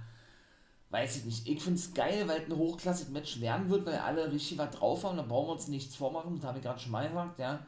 [0.90, 1.48] weiß ich nicht.
[1.48, 4.70] Ich finde es geil, weil es ein hochklassiges Match werden wird, weil alle richtig was
[4.70, 5.16] drauf haben.
[5.16, 6.37] Da brauchen wir uns nichts vormachen.
[6.37, 7.66] Das habe ich gerade schon mal gesagt, ja.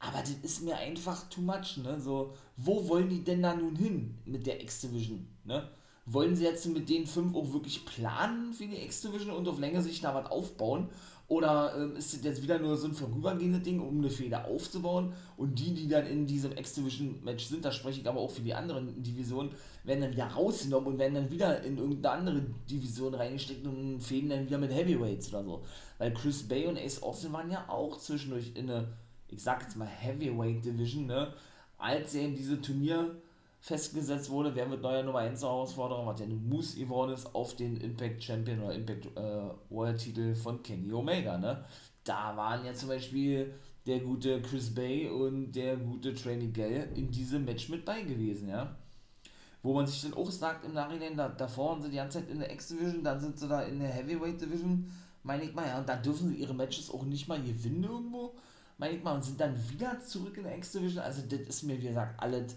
[0.00, 2.00] Aber das ist mir einfach too much, ne?
[2.00, 5.68] So, wo wollen die denn da nun hin mit der X-Division, ne?
[6.06, 9.82] Wollen sie jetzt mit den fünf auch wirklich planen für die X-Division und auf längere
[9.82, 10.88] Sicht da was aufbauen?
[11.28, 15.12] Oder ähm, ist das jetzt wieder nur so ein vorübergehendes Ding, um eine Feder aufzubauen?
[15.36, 18.54] Und die, die dann in diesem X-Division-Match sind, da spreche ich aber auch für die
[18.54, 19.50] anderen Divisionen,
[19.84, 24.30] werden dann wieder rausgenommen und werden dann wieder in irgendeine andere Division reingesteckt und fäden
[24.30, 25.62] dann wieder mit Heavyweights oder so.
[25.98, 28.88] Weil Chris Bay und Ace Austin waren ja auch zwischendurch in eine,
[29.28, 31.34] ich sag jetzt mal Heavyweight Division, ne?
[31.76, 33.14] Als er in diese Turnier
[33.60, 37.56] festgesetzt wurde, wer wird neuer Nummer 1 Herausforderer, was ja nun Moose geworden ist auf
[37.56, 41.64] den Impact Champion oder Impact äh, World Titel von Kenny Omega, ne?
[42.04, 43.52] Da waren ja zum Beispiel
[43.86, 48.48] der gute Chris Bay und der gute Trey Miguel in diesem Match mit bei gewesen,
[48.48, 48.76] ja.
[49.62, 52.30] Wo man sich dann auch sagt im Nachhinein, da, davor sind sie die ganze Zeit
[52.30, 54.90] in der X-Division, dann sind sie da in der Heavyweight Division,
[55.24, 58.36] meine ich mal, ja, und da dürfen sie ihre Matches auch nicht mal gewinnen irgendwo,
[58.78, 61.76] meine ich mal, und sind dann wieder zurück in der X-Division, also das ist mir,
[61.78, 62.54] wie gesagt, alles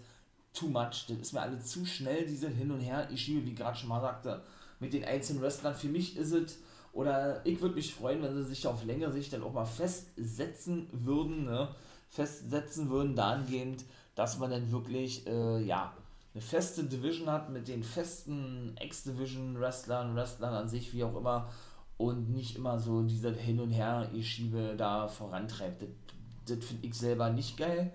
[0.53, 1.05] too much.
[1.07, 3.07] Das ist mir alles zu schnell, diese Hin und Her.
[3.11, 4.41] Ich schiebe, wie gerade schon mal sagte,
[4.79, 5.75] mit den einzelnen Wrestlern.
[5.75, 6.57] Für mich ist es,
[6.93, 10.87] oder ich würde mich freuen, wenn sie sich auf längere Sicht dann auch mal festsetzen
[10.91, 11.69] würden, ne?
[12.09, 13.85] festsetzen würden, dahingehend,
[14.15, 15.93] dass man dann wirklich, äh, ja,
[16.33, 21.49] eine feste Division hat mit den festen X-Division-Wrestlern, Wrestlern an sich, wie auch immer,
[21.97, 25.83] und nicht immer so diese Hin- und Her-Schiebe da vorantreibt.
[25.83, 25.89] Das,
[26.47, 27.93] das finde ich selber nicht geil.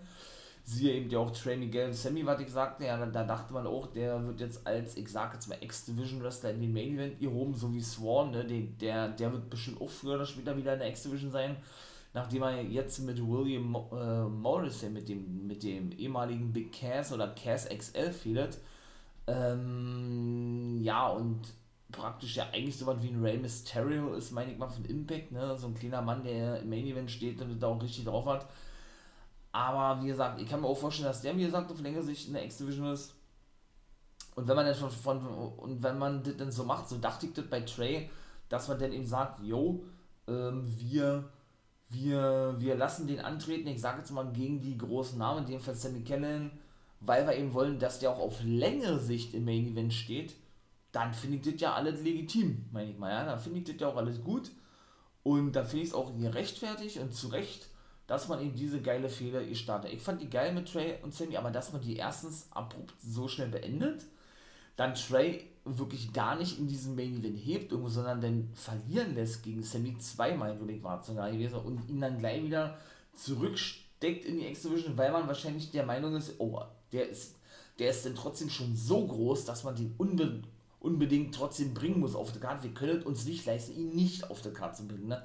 [0.69, 3.87] Siehe eben ja auch Trey Miguel Sammy, was ich sagte, ja, da dachte man auch,
[3.87, 7.73] der wird jetzt als, ich sag jetzt mal, X-Division-Wrestler in den Main Event gehoben, so
[7.73, 8.45] wie Swan, ne?
[8.45, 11.57] der, der wird bestimmt auch früher oder später wieder in der X-Division sein
[12.17, 17.29] nachdem er jetzt mit William äh, Morrison, mit dem, mit dem ehemaligen Big Cass oder
[17.29, 18.59] Cass XL fehlt,
[19.27, 21.41] ähm, ja, und
[21.93, 25.31] praktisch ja eigentlich so was wie ein Rey Mysterio ist, meine ich mal, von Impact,
[25.31, 25.57] ne?
[25.59, 28.47] so ein kleiner Mann, der im Main Event steht und da auch richtig drauf hat.
[29.57, 32.27] Aber wie gesagt, ich kann mir auch vorstellen, dass der, wie gesagt, auf längere Sicht
[32.27, 33.15] in der X-Division ist.
[34.35, 37.25] Und wenn man das von, von, und wenn man das dann so macht, so dachte
[37.25, 38.11] ich das bei Trey,
[38.51, 39.83] dass man dann eben sagt, yo,
[40.29, 41.25] ähm, wir
[41.89, 45.61] wir, wir lassen den antreten, ich sage jetzt mal gegen die großen Namen, in dem
[45.61, 46.51] Fall Sammy Cannon,
[47.01, 50.35] weil wir eben wollen, dass der auch auf längere Sicht im Main Event steht,
[50.93, 53.77] dann finde ich das ja alles legitim, meine ich mal, ja, dann finde ich das
[53.79, 54.51] ja auch alles gut.
[55.23, 57.69] Und dann finde ich es auch gerechtfertigt und zu Recht,
[58.07, 59.93] dass man eben diese geile Fehler gestartet.
[59.93, 63.27] Ich fand die geil mit Trey und Sammy, aber dass man die erstens abrupt so
[63.27, 64.05] schnell beendet,
[64.77, 69.63] dann Trey wirklich gar nicht in diesem Main Event hebt, sondern dann verlieren lässt gegen
[69.63, 72.79] Sammy zweimal, glaube ich, war es sogar gewesen, und ihn dann gleich wieder
[73.15, 77.35] zurücksteckt in die X-Division, weil man wahrscheinlich der Meinung ist, oh, der ist,
[77.81, 80.43] der ist dann trotzdem schon so groß, dass man den unbe
[80.79, 82.65] unbedingt trotzdem bringen muss auf der Karte.
[82.65, 85.09] Wir können uns nicht leisten, ihn nicht auf der Karte zu bringen.
[85.09, 85.23] Ne?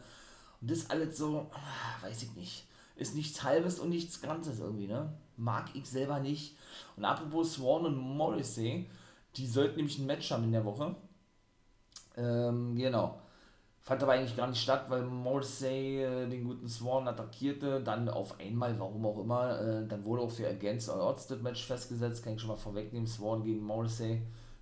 [0.59, 2.65] Und das alles so, ah, weiß ich nicht.
[2.95, 5.13] Ist nichts Halbes und nichts Ganzes irgendwie, ne?
[5.37, 6.55] Mag ich selber nicht.
[6.97, 8.89] Und apropos Swan und Morrissey,
[9.35, 10.95] die sollten nämlich ein Match haben in der Woche.
[12.15, 13.19] Ähm, genau.
[13.83, 18.39] Fand aber eigentlich gar nicht statt, weil Morrissey äh, den guten Swan attackierte, dann auf
[18.39, 22.23] einmal, warum auch immer, äh, dann wurde auch für Against All Odds das Match festgesetzt,
[22.23, 24.21] kann ich schon mal vorwegnehmen, Swan gegen Morrissey,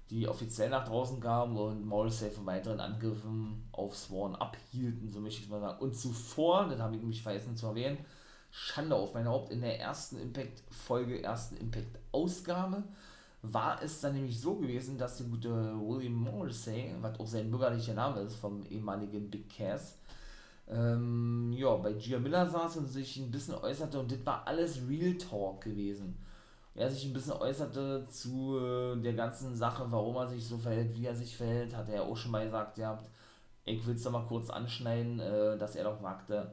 [0.10, 5.42] die offiziell nach draußen kamen und Morrissey von weiteren Angriffen auf Swan abhielten, so möchte
[5.42, 5.82] ich mal sagen.
[5.82, 7.98] Und zuvor, das habe ich mich vergessen zu erwähnen,
[8.52, 12.84] Schande auf mein Haupt, in der ersten Impact-Folge, ersten Impact-Ausgabe,
[13.42, 17.94] war es dann nämlich so gewesen, dass der gute William Morrissey, was auch sein bürgerlicher
[17.94, 19.98] Name ist, vom ehemaligen Big Cass,
[20.70, 24.80] ähm, ja, bei Gia Miller saß und sich ein bisschen äußerte und das war alles
[24.88, 26.18] Real Talk gewesen.
[26.76, 30.96] Er sich ein bisschen äußerte zu äh, der ganzen Sache, warum er sich so verhält,
[30.96, 33.00] wie er sich verhält, hat er auch schon mal gesagt, ja,
[33.66, 36.52] ich will es doch mal kurz anschneiden, äh, dass er doch sagte,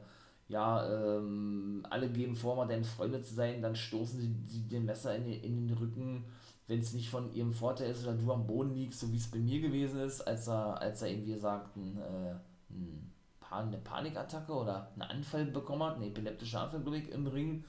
[0.49, 4.85] ja, ähm, alle geben vor, mal deine Freunde zu sein, dann stoßen sie, sie den
[4.85, 6.25] Messer in, in den Rücken
[6.69, 9.31] wenn es nicht von ihrem Vorteil ist oder du am Boden liegst, so wie es
[9.31, 12.35] bei mir gewesen ist, als er, als er eben, wie gesagt, ein, äh,
[12.71, 13.13] ein
[13.49, 17.65] eine Panikattacke oder einen Anfall bekommen hat, einen epileptischen Anfall, glaube ich, im Ring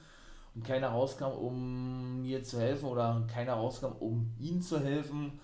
[0.54, 5.38] und keiner rauskam, um mir zu helfen oder keiner rauskam, um ihm zu helfen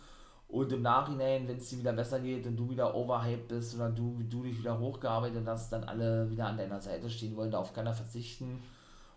[0.55, 3.91] und im Nachhinein, wenn es dir wieder besser geht und du wieder overhyped bist oder
[3.91, 7.59] du, du dich wieder hochgearbeitet hast, dann alle wieder an deiner Seite stehen wollen, da
[7.59, 8.61] auf keiner verzichten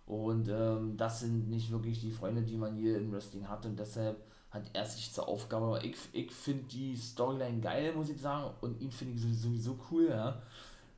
[0.07, 3.65] und ähm, das sind nicht wirklich die Freunde, die man hier im Wrestling hat.
[3.65, 4.17] Und deshalb
[4.49, 5.79] hat er sich zur Aufgabe.
[5.83, 8.49] Ich, ich finde die Storyline geil, muss ich sagen.
[8.61, 10.41] Und ihn finde ich sowieso cool, ja.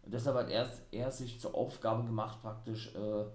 [0.05, 3.25] Und deshalb hat er, er sich zur Aufgabe gemacht, praktisch, äh,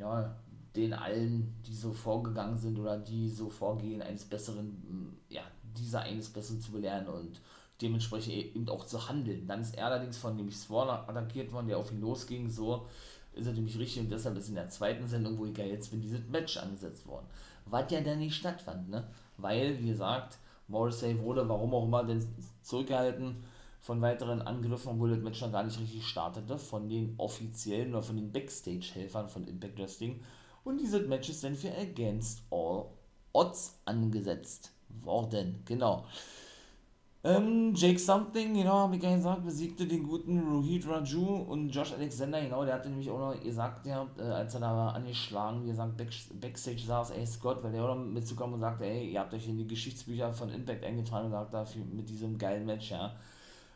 [0.00, 0.34] ja,
[0.74, 5.42] den allen, die so vorgegangen sind oder die so vorgehen, eines besseren, ja,
[5.80, 7.40] dieser eines Besseren zu belehren und
[7.80, 9.46] dementsprechend eben auch zu handeln.
[9.46, 12.86] Dann ist er allerdings von nämlich Swan attackiert worden, der auf ihn losging, so
[13.32, 15.90] ist er nämlich richtig und deshalb ist in der zweiten Sendung, wo ich ja jetzt
[15.90, 17.26] bin, dieses Match angesetzt worden.
[17.66, 19.06] Was ja dann nicht stattfand, ne?
[19.36, 20.38] Weil, wie gesagt,
[20.68, 22.26] Morrissey wurde, warum auch immer, denn
[22.62, 23.36] zurückgehalten
[23.80, 28.02] von weiteren Angriffen, obwohl das Match noch gar nicht richtig startete, von den offiziellen oder
[28.02, 30.20] von den Backstage-Helfern von Impact Wrestling.
[30.64, 32.86] Und dieses Match ist dann für Against All
[33.32, 35.62] Odds angesetzt worden.
[35.64, 36.04] Genau.
[37.22, 41.92] Ähm, Jake Something, genau, habe ich ja gesagt, besiegte den guten Rohit Raju und Josh
[41.92, 45.68] Alexander, genau, der hatte nämlich auch noch gesagt, ja, äh, als er da angeschlagen, wie
[45.68, 46.08] gesagt, Back,
[46.40, 49.46] Backstage saß, ey Scott, weil der auch noch mitzukommen und sagte, ey, ihr habt euch
[49.46, 53.14] in die Geschichtsbücher von Impact eingetragen und sagt dafür mit diesem geilen Match, ja.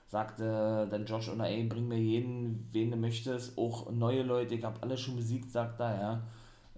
[0.08, 4.64] Sagte dann Josh oder ey, bring mir jeden, wen du möchtest, auch neue Leute, ich
[4.64, 6.22] habe alle schon besiegt, sagt er, ja.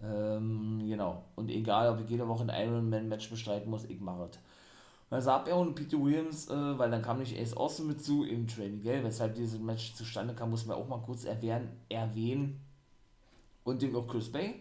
[0.02, 1.24] Ähm, genau.
[1.34, 4.38] Und egal, ob ich jede Woche ein Ironman-Match bestreiten muss, ich mache es.
[5.08, 8.24] Dann sagt er und Peter Williams, äh, weil dann kam nicht Ace Austin mit zu,
[8.24, 12.60] im Training, gell, weshalb dieses Match zustande kam, muss man auch mal kurz erwähnen, erwähnen.
[13.62, 14.54] Und dem auch Chris Bay.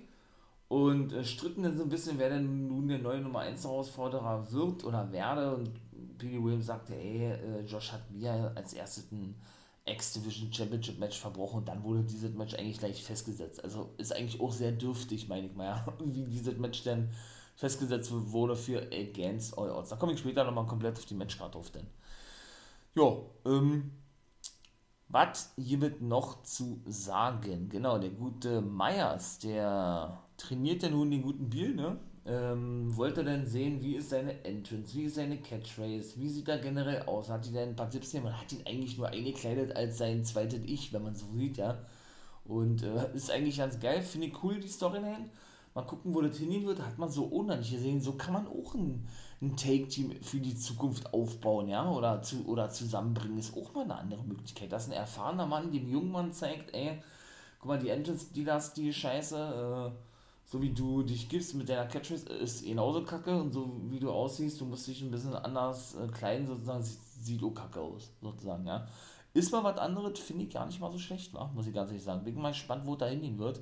[0.67, 4.51] Und äh, stritten dann so ein bisschen, wer denn nun der neue Nummer 1 Herausforderer
[4.51, 5.55] wird oder werde.
[5.55, 5.71] Und
[6.17, 9.35] Piggy Williams sagte, ey, äh, Josh hat mir als erstes ein
[9.85, 13.63] X-Division Championship Match verbrochen und dann wurde dieses Match eigentlich gleich festgesetzt.
[13.63, 17.09] Also ist eigentlich auch sehr dürftig, meine ich mal, ja, wie dieses Match denn
[17.55, 19.89] festgesetzt wurde für Against All Odds.
[19.89, 21.87] Da komme ich später nochmal komplett auf die Matchkarte auf, denn.
[22.95, 23.91] Jo, ähm,
[25.07, 27.69] was gibt noch zu sagen?
[27.69, 31.99] Genau, der gute Myers, der trainiert ja nun den guten Bill, ne?
[32.27, 36.57] Ähm, wollte dann sehen, wie ist seine Entrance, wie ist seine Catchphrase, wie sieht er
[36.57, 39.75] generell aus, hat ihn dann ein paar Tipps gegeben, man hat ihn eigentlich nur eingekleidet
[39.75, 41.77] als sein zweites Ich, wenn man so sieht, ja.
[42.45, 45.29] Und äh, ist eigentlich ganz geil, finde ich cool, die Storyline.
[45.75, 48.73] Mal gucken, wo das hingehen wird, hat man so unheimlich gesehen, so kann man auch
[48.73, 49.05] ein,
[49.41, 53.97] ein Take-Team für die Zukunft aufbauen, ja, oder, zu, oder zusammenbringen, ist auch mal eine
[53.97, 57.03] andere Möglichkeit, dass ein erfahrener Mann dem jungen Mann zeigt, ey,
[57.59, 60.14] guck mal, die Entrance, die das, die Scheiße, äh,
[60.45, 64.11] so wie du dich gibst mit deiner Catchphrase, ist genauso kacke und so wie du
[64.11, 68.65] aussiehst, du musst dich ein bisschen anders äh, kleiden, sozusagen, sieht auch kacke aus, sozusagen,
[68.65, 68.87] ja.
[69.33, 71.51] Ist mal was anderes, finde ich gar nicht mal so schlecht, wa?
[71.53, 72.23] muss ich ganz ehrlich sagen.
[72.23, 73.59] Bin mal gespannt, wo da hingehen wird.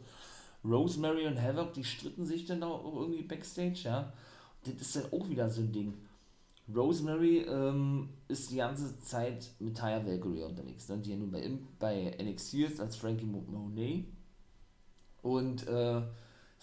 [0.64, 4.14] Rosemary und Havoc, die stritten sich dann auch irgendwie Backstage, ja.
[4.64, 5.94] Das ist dann auch wieder so ein Ding.
[6.74, 10.98] Rosemary ähm, ist die ganze Zeit mit Taya Valkyrie unterwegs, ne?
[10.98, 14.06] die ja nun bei, bei NXT ist als Frankie Monet.
[15.22, 16.02] Und äh,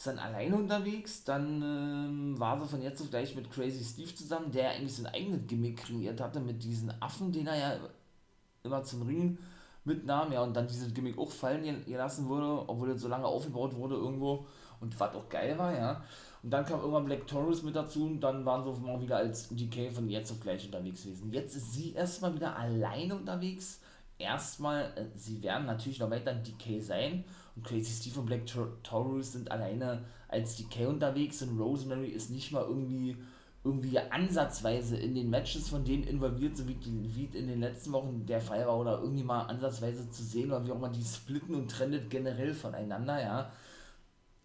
[0.01, 1.25] ist dann alleine unterwegs.
[1.25, 5.07] Dann ähm, war sie von jetzt auf gleich mit Crazy Steve zusammen, der eigentlich sein
[5.07, 7.77] eigenes Gimmick kreiert hatte mit diesen Affen, den er ja
[8.63, 9.39] immer zum Ringen
[9.85, 10.33] mitnahm.
[10.33, 13.97] Ja, und dann dieses Gimmick auch fallen gelassen wurde, obwohl er so lange aufgebaut wurde
[13.97, 14.47] irgendwo.
[14.81, 16.03] Und was auch geil war, ja.
[16.43, 19.51] Und dann kam irgendwann Black Taurus mit dazu und dann waren sie mal wieder als
[19.51, 21.31] DK von jetzt auf gleich unterwegs gewesen.
[21.31, 23.83] Jetzt ist sie erstmal wieder alleine unterwegs.
[24.19, 27.25] Erstmal, äh, sie werden natürlich noch weiter DK sein
[27.61, 28.47] und Crazy Steve und Black
[28.83, 33.17] Taurus sind alleine als DK unterwegs und Rosemary ist nicht mal irgendwie
[33.63, 37.93] irgendwie ansatzweise in den Matches von denen involviert, so wie, die, wie in den letzten
[37.93, 41.05] Wochen der Fall war, oder irgendwie mal ansatzweise zu sehen, oder wie auch immer die
[41.05, 43.53] splitten und trendet generell voneinander, ja.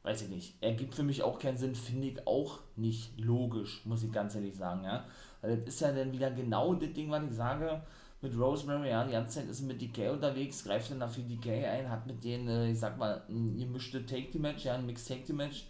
[0.04, 0.62] Weiß ich nicht.
[0.62, 4.56] Ergibt für mich auch keinen Sinn, finde ich auch nicht logisch, muss ich ganz ehrlich
[4.56, 5.06] sagen, ja.
[5.42, 7.84] Weil das ist ja dann wieder genau das Ding, was ich sage,
[8.26, 11.90] mit Rosemary, ja, die ganze Zeit ist mit DK unterwegs, greift dann dafür DK ein,
[11.90, 15.68] hat mit denen, äh, ich sag mal, ein gemischte Take-Team-Match, ja, ein Mixed-Take-Team-Match.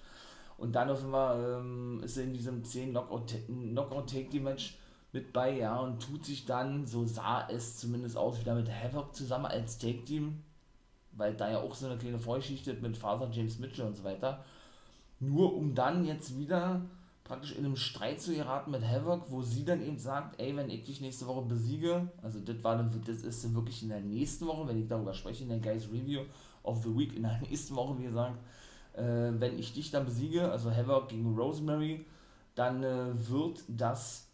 [0.57, 4.77] Und dann auf einmal ähm, ist er in diesem 10 Knockout-Take-Team-Match
[5.11, 9.13] mit bei, ja, und tut sich dann, so sah es zumindest aus, wieder mit Havoc
[9.13, 10.41] zusammen als Take-Team,
[11.11, 14.45] weil da ja auch so eine kleine Vorgeschichte mit Father James Mitchell und so weiter.
[15.19, 16.81] Nur um dann jetzt wieder
[17.25, 20.69] praktisch in einem Streit zu geraten mit Havoc, wo sie dann eben sagt, ey, wenn
[20.69, 23.99] ich dich nächste Woche besiege, also das war dann, das ist dann wirklich in der
[23.99, 26.21] nächsten Woche, wenn ich darüber spreche, in der Guys Review
[26.61, 28.38] of the Week, in der nächsten Woche, wie gesagt,
[28.93, 32.05] äh, wenn ich dich dann besiege, also Havoc gegen Rosemary,
[32.53, 34.27] dann äh, wird das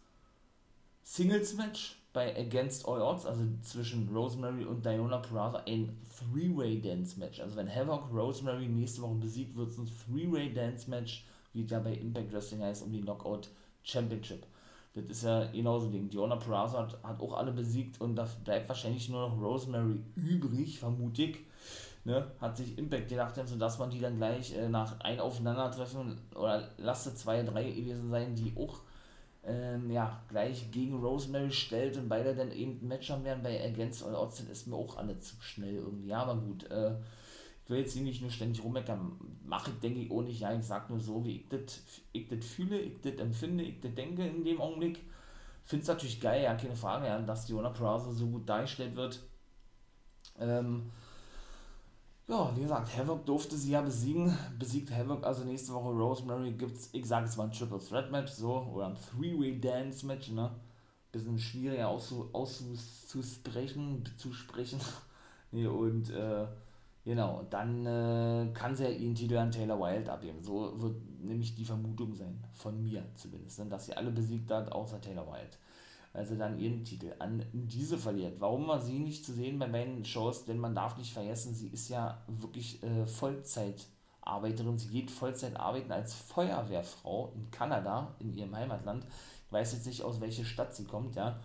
[1.02, 7.40] Singles-Match bei Against All Odds, also zwischen Rosemary und Diona Purrazzo, ein Three-Way-Dance-Match.
[7.40, 12.32] Also wenn Havoc Rosemary nächste Woche besiegt, wird es ein Three-Way-Dance-Match wie da bei Impact
[12.32, 13.48] Wrestling heißt, um die Knockout
[13.82, 14.46] Championship.
[14.94, 16.08] Das ist ja genauso Ding.
[16.08, 20.78] Diona Peraza hat, hat auch alle besiegt und da bleibt wahrscheinlich nur noch Rosemary übrig,
[20.78, 21.38] vermute ich.
[22.04, 22.26] Ne?
[22.40, 27.14] Hat sich Impact gedacht, sodass man die dann gleich äh, nach ein Aufeinandertreffen oder lasse
[27.14, 28.80] zwei, drei gewesen sein, die auch
[29.44, 33.64] ähm, ja, gleich gegen Rosemary stellt und beide dann eben ein Match haben werden bei
[33.64, 36.08] Against All Odds, ist mir auch alle zu schnell irgendwie.
[36.08, 36.70] Ja, aber gut.
[36.70, 36.94] Äh,
[37.72, 40.90] will jetzt nicht nur ständig rummeckern, mache ich, denke ich, auch nicht, ja, ich sag
[40.90, 41.46] nur so, wie
[42.12, 45.00] ich das fühle, ich das empfinde, ich das denke in dem Augenblick.
[45.64, 49.20] Finde es natürlich geil, ja, keine Frage, ja, dass Diona Peraza so gut dargestellt wird.
[50.38, 50.90] Ähm,
[52.28, 56.52] ja, wie gesagt, Havoc durfte sie ja besiegen, besiegt Havoc also nächste Woche Rosemary.
[56.52, 60.30] Gibt's, ich sage es mal ein Triple Threat Match, so, oder ein Three-Way Dance Match,
[60.30, 60.50] ne,
[61.10, 64.80] bisschen schwieriger auszusprechen, zu sprechen,
[65.52, 66.46] nee, und, äh,
[67.04, 70.40] Genau, dann äh, kann sie ja ihren Titel an Taylor Wilde abgeben.
[70.40, 74.70] So wird nämlich die Vermutung sein, von mir zumindest, ne, dass sie alle besiegt hat,
[74.70, 75.56] außer Taylor Wilde.
[76.12, 78.40] Also dann ihren Titel an diese verliert.
[78.40, 80.44] Warum war sie nicht zu sehen bei meinen Shows?
[80.44, 84.78] Denn man darf nicht vergessen, sie ist ja wirklich äh, Vollzeitarbeiterin.
[84.78, 89.06] Sie geht Vollzeit arbeiten als Feuerwehrfrau in Kanada, in ihrem Heimatland.
[89.46, 91.40] Ich weiß jetzt nicht, aus welcher Stadt sie kommt, ja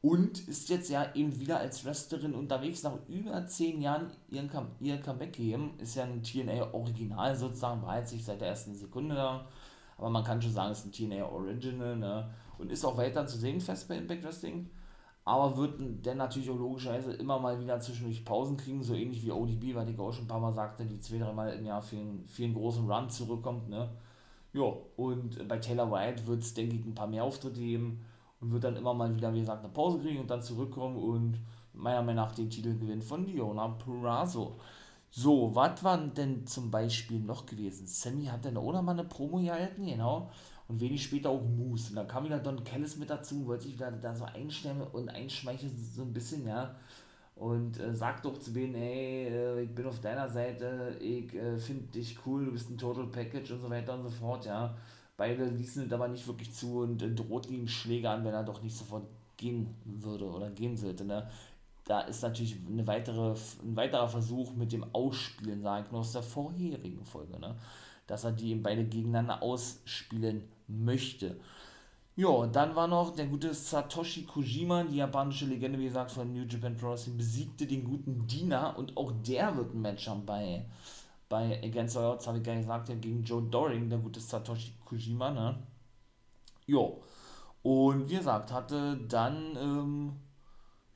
[0.00, 4.68] und ist jetzt ja eben wieder als Wrestlerin unterwegs, nach über zehn Jahren ihren Come
[4.80, 9.16] ihr Comeback gegeben, ist ja ein TNA-Original sozusagen, war jetzt nicht seit der ersten Sekunde
[9.16, 9.48] da,
[9.96, 12.30] aber man kann schon sagen, es ist ein TNA-Original, ne?
[12.58, 14.70] und ist auch weiter zu sehen fest bei Impact Wrestling,
[15.24, 19.32] aber wird dann natürlich auch logischerweise immer mal wieder zwischendurch Pausen kriegen, so ähnlich wie
[19.32, 21.82] ODB, weil ich auch schon ein paar Mal sagte, die zwei, drei Mal im Jahr
[21.82, 23.68] für einen, für einen großen Run zurückkommt.
[23.68, 23.90] Ne?
[24.52, 28.04] Ja, und bei Taylor White wird es, denke ich, ein paar mehr Auftritte geben
[28.40, 31.38] und wird dann immer mal wieder, wie gesagt, eine Pause kriegen und dann zurückkommen und
[31.72, 34.58] meiner Meinung nach den Titel gewinnen von Diona Purrazzo.
[35.10, 37.86] So, was war denn zum Beispiel noch gewesen?
[37.86, 40.30] Sammy hat dann auch noch mal eine Promo gehalten, genau
[40.68, 41.90] und wenig später auch Moose.
[41.90, 45.08] Und da kam wieder Don Callis mit dazu, wollte sich wieder da so einstellen und
[45.08, 46.76] einschmeicheln, so ein bisschen, ja.
[47.34, 51.56] Und äh, sagt doch zu denen, ey, äh, ich bin auf deiner Seite, ich äh,
[51.58, 54.76] finde dich cool, du bist ein Total Package und so weiter und so fort, ja.
[55.18, 58.44] Beide ließen es aber nicht wirklich zu und äh, droht ihm Schläge an, wenn er
[58.44, 59.04] doch nicht sofort
[59.36, 61.28] gehen würde oder gehen sollte, ne.
[61.84, 66.12] Da ist natürlich eine weitere, ein weiterer Versuch mit dem Ausspielen, sage ich nur aus
[66.12, 67.56] der vorherigen Folge, ne
[68.08, 71.36] dass er die beide gegeneinander ausspielen möchte.
[72.16, 76.32] Ja, und dann war noch der gute Satoshi Kojima, die japanische Legende, wie gesagt, von
[76.32, 80.26] New Japan Pro Wrestling, besiegte den guten Dina und auch der wird ein Match haben
[80.26, 80.64] bei,
[81.28, 84.72] bei Against All Odds, habe ich gar nicht gesagt, gegen Joe Doring, der gute Satoshi
[84.84, 85.62] Kojima, ne?
[86.66, 87.02] Jo.
[87.62, 90.12] Und wie gesagt, hatte dann ähm,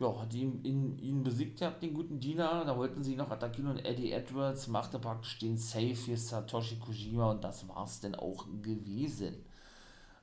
[0.03, 2.65] ja, hat ihn, ihn, ihn besiegt gehabt, den guten Diener.
[2.65, 7.31] Da wollten sie noch attackieren und Eddie Edwards machte praktisch den Save für Satoshi Kojima
[7.31, 9.45] und das war's denn auch gewesen.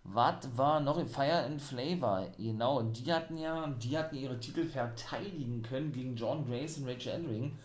[0.04, 2.28] Was war noch im Fire and Flavor?
[2.38, 7.14] Genau, die hatten ja, die hatten ihre Titel verteidigen können gegen John Grace und Rachel
[7.14, 7.58] Endring.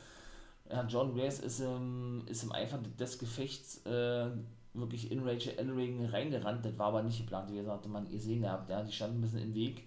[0.75, 4.27] Ja, John Grace ist im, ist im Eifer des Gefechts äh,
[4.73, 6.65] wirklich in Rachel Endring reingerannt.
[6.65, 9.21] Das war aber nicht geplant, wie gesagt, man ihr sehen habt, ja, die standen ein
[9.21, 9.85] bisschen im Weg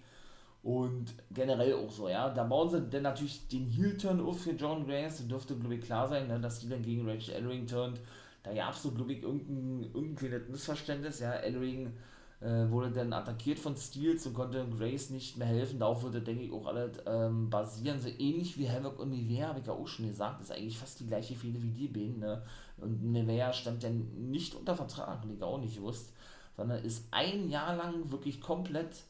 [0.62, 2.30] und generell auch so, ja.
[2.30, 5.18] Da bauen sie dann natürlich den Heel-Turn auf für John Grace.
[5.18, 8.00] Das dürfte, glaube ich, klar sein, ne, dass die dann gegen Rachel Ellering turnt.
[8.42, 11.20] Da gab es so, glaube ich, irgendein, irgendein Missverständnis.
[11.20, 11.92] Ja, Ellering
[12.40, 15.78] äh, wurde dann attackiert von Steels und konnte Grace nicht mehr helfen.
[15.78, 18.00] Darauf würde, denke ich, auch alles ähm, basieren.
[18.00, 20.40] So ähnlich wie Havoc und Nivea, habe ich ja auch schon gesagt.
[20.40, 22.20] Ist eigentlich fast die gleiche Fehde wie die beiden.
[22.20, 22.42] Ne?
[22.76, 26.12] Und Nivea stand ja nicht unter Vertrag, und ich auch nicht gewusst,
[26.56, 29.04] sondern ist ein Jahr lang wirklich komplett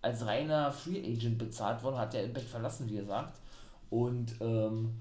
[0.00, 3.38] als reiner Free Agent bezahlt worden, hat der Impact verlassen, wie gesagt.
[3.90, 4.94] Und ähm,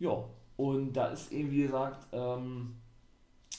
[0.00, 0.24] ja,
[0.56, 2.74] und da ist eben, wie gesagt, ähm,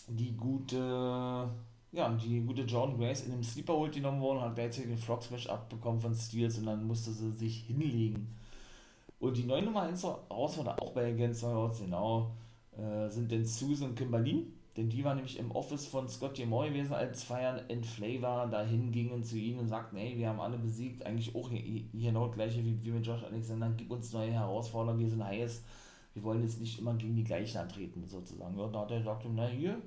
[0.07, 1.49] die gute,
[1.95, 5.23] ja, die gute John Grace in dem Sleeper Hold genommen worden, hat gleichzeitig den Frog
[5.23, 8.35] Smash abbekommen von Steels und dann musste sie sich hinlegen.
[9.19, 12.31] Und die neue Nummer 1 Herausforderer, auch bei Against All genau,
[12.77, 14.45] äh, sind denn Susan und Kimberly.
[14.75, 18.91] Denn die war nämlich im Office von Scott Moy gewesen, als Feiern in Flavor dahin
[18.91, 22.63] gingen zu ihnen und sagten, ey, wir haben alle besiegt, eigentlich auch hier, genau gleiche
[22.65, 25.63] wie, wie mit Josh Alexander, gib uns neue Herausforderungen, wir sind heiß,
[26.13, 28.57] wir wollen jetzt nicht immer gegen die gleichen antreten, sozusagen.
[28.59, 29.81] Ja, da hat er gesagt, na hier,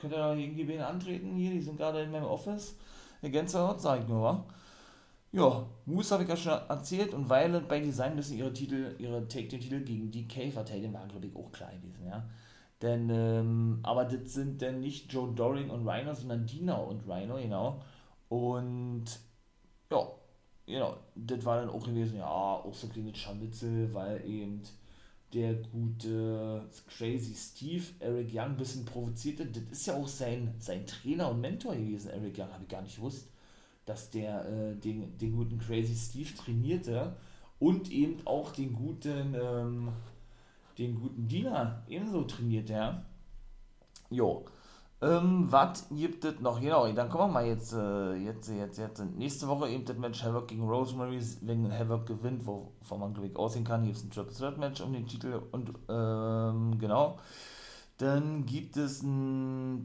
[0.00, 2.76] könnt ihr die beiden antreten, hier, die sind gerade in meinem Office,
[3.22, 4.44] ergänzt Gänsehaut, sag ich nur, wa?
[5.32, 9.28] Ja, Moose habe ich ja schon erzählt und Violet bei Design müssen ihre Titel, ihre
[9.28, 12.28] Take-Titel gegen DK verteidigen, war glaube ich auch klar gewesen, ja.
[12.82, 17.36] Denn, ähm, aber das sind dann nicht Joe Doring und Rhino, sondern Dina und Rhino,
[17.36, 17.80] genau.
[18.28, 19.04] Und
[19.90, 20.08] ja,
[20.66, 24.62] genau, das war dann auch gewesen, ja, auch so ein kleines Scharmützel, weil eben
[25.32, 29.46] der gute Crazy Steve Eric Young ein bisschen provozierte.
[29.46, 32.82] Das ist ja auch sein, sein Trainer und Mentor gewesen, Eric Young, habe ich gar
[32.82, 33.28] nicht gewusst,
[33.86, 37.16] dass der äh, den, den guten Crazy Steve trainierte
[37.58, 39.92] und eben auch den guten ähm,
[40.78, 43.04] den guten Diener ebenso trainiert, ja.
[44.08, 44.44] Jo.
[45.02, 46.60] Ähm, was gibt es noch?
[46.60, 49.02] Genau, dann kommen wir mal jetzt, äh, jetzt, jetzt, jetzt.
[49.16, 53.36] Nächste Woche eben das Match Havoc gegen Rosemary, wenn Havoc gewinnt, wovon man, glaube ich,
[53.36, 53.82] aussehen kann.
[53.82, 57.18] Hier ist ein Triple Threat Match um den Titel und, ähm, genau.
[57.96, 59.82] Dann gibt es ein,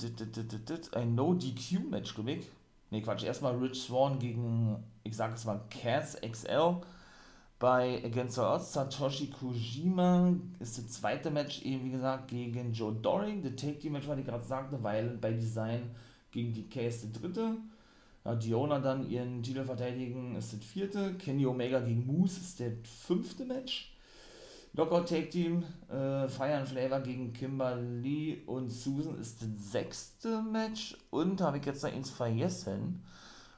[0.94, 2.48] ein No-DQ-Match, glaube ich.
[2.92, 6.82] Ne, Quatsch, erstmal Rich Swan gegen, ich sag es mal, Cass XL
[7.66, 12.94] bei Against All Odds Satoshi Kojima ist das zweite Match eben, wie gesagt, gegen Joe
[12.94, 13.42] Doring.
[13.42, 15.90] Das Take Team Match, was ich gerade sagte, weil bei Design
[16.30, 17.58] gegen die ist das dritte.
[18.24, 21.16] Ja, Diona dann ihren Titel verteidigen ist das vierte.
[21.16, 22.68] Kenny Omega gegen Moose ist das
[23.04, 23.98] fünfte Match.
[24.76, 30.96] Knockout Take Team, äh, Fire and Flavor gegen Kimberly und Susan ist das sechste Match.
[31.10, 33.02] Und habe ich jetzt noch eins vergessen.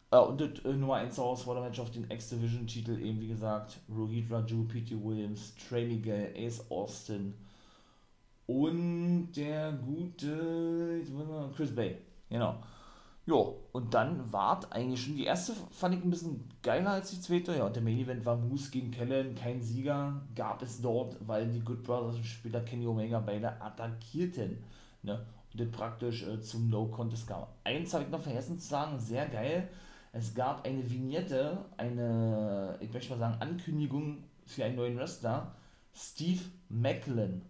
[0.10, 4.64] Uh, und das äh, Nummer 1 Herausforderer-Match auf den X-Division-Titel eben, wie gesagt, Rohit Raju,
[4.64, 4.96] P.T.
[5.04, 7.34] Williams, Trey Miguel, Ace Austin
[8.46, 11.04] und der gute
[11.54, 11.98] Chris Bay.
[12.30, 12.56] Genau.
[13.26, 17.20] Jo, und dann war eigentlich schon die erste, fand ich ein bisschen geiler als die
[17.20, 17.58] zweite.
[17.58, 21.48] Ja, und der Main Event war Moose gegen Kellen, kein Sieger gab es dort, weil
[21.50, 24.64] die Good Brothers später Kenny Omega beide attackierten.
[25.04, 25.26] Ne?
[25.52, 27.48] Und das praktisch äh, zum No-Contest kam.
[27.66, 29.68] Eins habe ich noch vergessen zu sagen, sehr geil
[30.14, 35.56] es gab eine Vignette, eine, ich möchte mal sagen, Ankündigung für einen neuen Wrestler,
[35.94, 37.42] Steve Macklin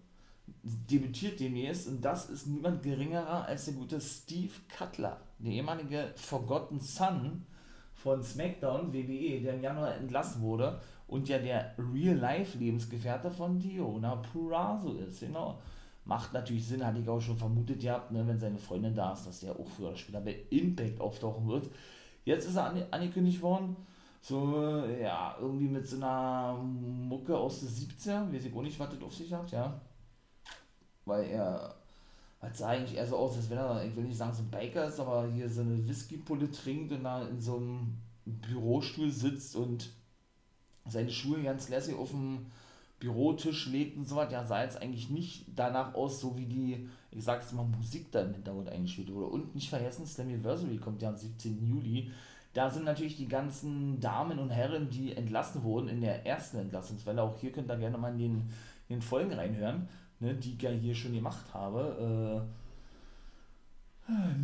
[0.63, 6.79] debütiert demnächst und das ist niemand geringerer als der gute Steve Cutler, der ehemalige Forgotten
[6.79, 7.45] Son
[7.93, 14.93] von SmackDown WWE, der im Januar entlassen wurde und ja der Real-Life-Lebensgefährte von Diona Purrazzo
[14.95, 15.59] ist, genau.
[16.05, 19.27] Macht natürlich Sinn, hatte ich auch schon vermutet gehabt, ne, wenn seine Freundin da ist,
[19.27, 21.69] dass der auch früher oder später bei Impact auftauchen wird.
[22.27, 23.77] Jetzt ist er angekündigt worden,
[24.19, 28.89] so, ja, irgendwie mit so einer Mucke aus den 70er, weiß ich auch nicht, was
[28.89, 29.79] das auf sich hat, ja.
[31.05, 31.73] Weil er
[32.41, 34.51] hat sah eigentlich eher so aus, als wenn er, ich will nicht sagen so ein
[34.51, 39.55] Biker ist, aber hier so eine Whiskypulle trinkt und da in so einem Bürostuhl sitzt
[39.55, 39.89] und
[40.85, 42.47] seine Schuhe ganz lässig auf dem
[42.99, 46.87] Bürotisch legt und so was, ja, sah jetzt eigentlich nicht danach aus, so wie die,
[47.11, 49.27] ich sag jetzt mal, Musik da im Hintergrund eingespielt wurde.
[49.27, 51.65] Und nicht vergessen, Slammiversary kommt ja am 17.
[51.65, 52.11] Juli.
[52.53, 57.21] Da sind natürlich die ganzen Damen und Herren, die entlassen wurden in der ersten Entlassungswelle.
[57.21, 58.35] Auch hier könnt ihr gerne mal in den,
[58.89, 59.87] in den Folgen reinhören
[60.19, 62.43] ne, die ich ja hier schon gemacht habe.
[62.43, 62.66] Äh,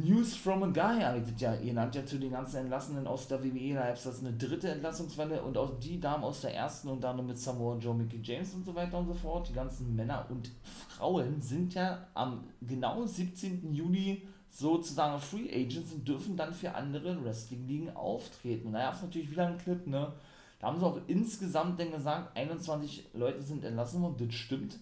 [0.04, 3.42] News from a Guy habe ich das ja ja zu den ganzen Entlassenen aus der
[3.42, 3.76] WWE.
[3.76, 7.26] Da ist das eine dritte Entlassungswelle und auch die Damen aus der ersten und dann
[7.26, 9.48] mit Samoa Joe, Mickey James und so weiter und so fort.
[9.48, 10.52] Die ganzen Männer und
[10.90, 13.74] Frauen sind ja am genau 17.
[13.74, 18.68] Juli sozusagen Free Agents und dürfen dann für andere Wrestling-Ligen auftreten.
[18.68, 20.12] Und da gab es natürlich wieder einen Clip, ne?
[20.60, 24.80] Da haben sie auch insgesamt dann gesagt, 21 Leute sind entlassen worden, das stimmt.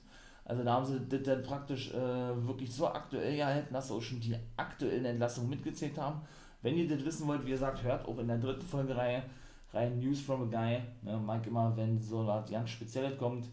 [0.51, 4.01] Also da haben sie das dann praktisch äh, wirklich so aktuell gehalten, dass sie auch
[4.01, 6.19] schon die aktuellen Entlassungen mitgezählt haben.
[6.61, 9.23] Wenn ihr das wissen wollt, wie gesagt, hört auch in der dritten Folgereihe
[9.71, 10.81] rein News from a Guy.
[11.03, 13.45] Ne, mag immer, wenn so was ganz Spezielles kommt.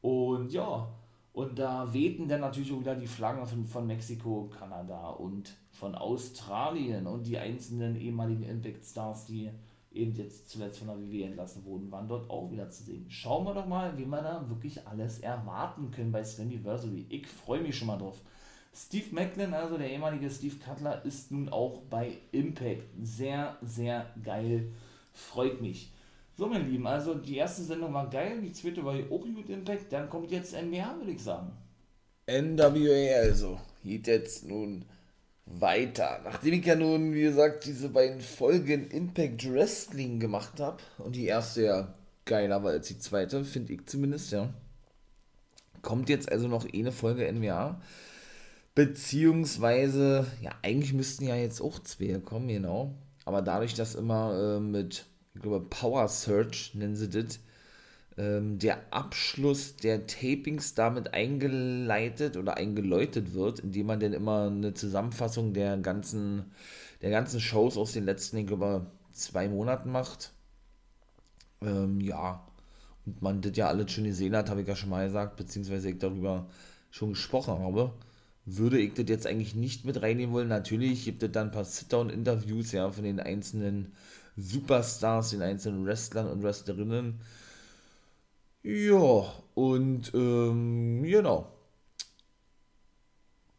[0.00, 0.88] Und ja,
[1.34, 5.94] und da wehten dann natürlich auch wieder die Flaggen von, von Mexiko, Kanada und von
[5.94, 9.50] Australien und die einzelnen ehemaligen Impact Stars, die
[9.92, 13.06] eben jetzt zuletzt von der WWE entlassen wurden, waren dort auch wieder zu sehen.
[13.08, 17.06] Schauen wir doch mal, wie wir da wirklich alles erwarten können bei Slammiversary.
[17.08, 18.20] Ich freue mich schon mal drauf.
[18.72, 22.84] Steve Macklin, also der ehemalige Steve Cutler, ist nun auch bei Impact.
[23.02, 24.72] Sehr, sehr geil.
[25.12, 25.92] Freut mich.
[26.36, 29.92] So, meine Lieben, also die erste Sendung war geil, die zweite war auch gut Impact.
[29.92, 31.52] Dann kommt jetzt NWA, würde ich sagen.
[32.30, 33.58] NWA also.
[33.82, 34.84] Geht jetzt nun
[35.58, 36.20] weiter.
[36.24, 41.26] Nachdem ich ja nun, wie gesagt, diese beiden Folgen Impact Wrestling gemacht habe und die
[41.26, 41.94] erste ja
[42.24, 44.52] geiler war als die zweite, finde ich zumindest, ja.
[45.82, 47.80] Kommt jetzt also noch eine Folge NWA.
[48.74, 52.94] Beziehungsweise, ja, eigentlich müssten ja jetzt auch zwei kommen, genau.
[53.24, 57.40] Aber dadurch, dass immer äh, mit, ich glaube, Power Search nennen sie das,
[58.22, 65.54] der Abschluss der Tapings damit eingeleitet oder eingeläutet wird, indem man dann immer eine Zusammenfassung
[65.54, 66.52] der ganzen,
[67.02, 70.32] der ganzen Shows aus den letzten, ich glaube, zwei Monaten macht.
[71.62, 72.46] Ähm, ja,
[73.06, 75.90] und man das ja alles schon gesehen hat, habe ich ja schon mal gesagt, beziehungsweise
[75.90, 76.46] ich darüber
[76.90, 77.92] schon gesprochen habe,
[78.44, 80.48] würde ich das jetzt eigentlich nicht mit reinnehmen wollen.
[80.48, 83.92] Natürlich gibt es dann ein paar Sit-Down-Interviews ja, von den einzelnen
[84.36, 87.20] Superstars, den einzelnen Wrestlern und Wrestlerinnen
[88.62, 91.52] ja, und ähm, genau.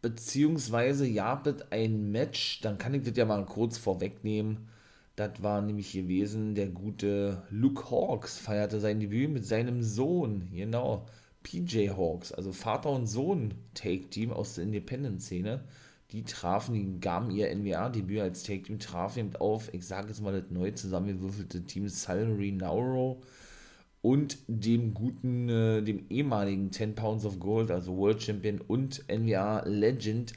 [0.02, 4.68] Beziehungsweise ja, mit ein Match, dann kann ich das ja mal kurz vorwegnehmen.
[5.16, 11.06] Das war nämlich gewesen, der gute Luke Hawks feierte sein Debüt mit seinem Sohn, genau,
[11.44, 15.64] PJ Hawks, also Vater und Sohn Take-Team aus der Independent-Szene.
[16.12, 20.34] Die trafen, die gaben ihr NWA-Debüt als Take-Team, trafen eben auf, ich sage jetzt mal
[20.34, 23.22] das neu zusammengewürfelte Team Salary Nauro
[24.02, 29.64] und dem guten, äh, dem ehemaligen 10 Pounds of Gold, also World Champion und NWA
[29.66, 30.34] Legend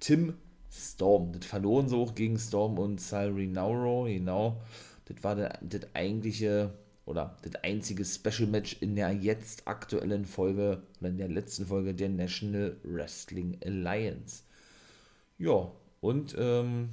[0.00, 0.34] Tim
[0.70, 1.32] Storm.
[1.32, 4.60] Das verloren sie auch gegen Storm und Salary Nauro, genau.
[5.06, 6.74] Das war das eigentliche
[7.06, 11.94] oder das einzige Special Match in der jetzt aktuellen Folge oder in der letzten Folge
[11.94, 14.42] der National Wrestling Alliance.
[15.38, 15.70] Ja,
[16.02, 16.90] und ähm,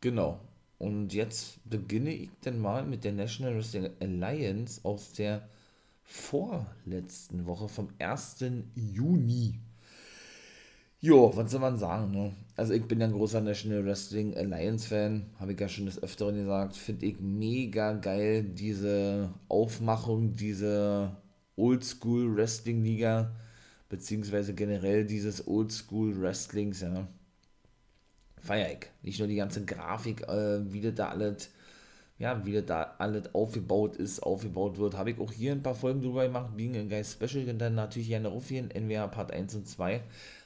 [0.00, 0.40] genau,
[0.78, 5.48] und jetzt beginne ich dann mal mit der National Wrestling Alliance aus der
[6.04, 8.44] vorletzten Woche vom 1.
[8.74, 9.60] Juni.
[11.00, 12.32] Jo, was soll man sagen, ne?
[12.56, 16.02] Also ich bin ja ein großer National Wrestling Alliance Fan, habe ich ja schon des
[16.02, 21.16] Öfteren gesagt, finde ich mega geil, diese Aufmachung, diese
[21.56, 23.30] Oldschool Wrestling Liga,
[23.88, 27.08] beziehungsweise generell dieses Oldschool Wrestlings, ja
[28.46, 28.88] feier ich.
[29.02, 31.50] Nicht nur die ganze Grafik, äh, wie das da alles,
[32.18, 35.74] ja, wie das da alles aufgebaut ist, aufgebaut wird, habe ich auch hier ein paar
[35.74, 39.54] Folgen drüber gemacht, Being a Guy Special und dann natürlich gerne Ruffien, NWA Part 1
[39.56, 40.00] und 2,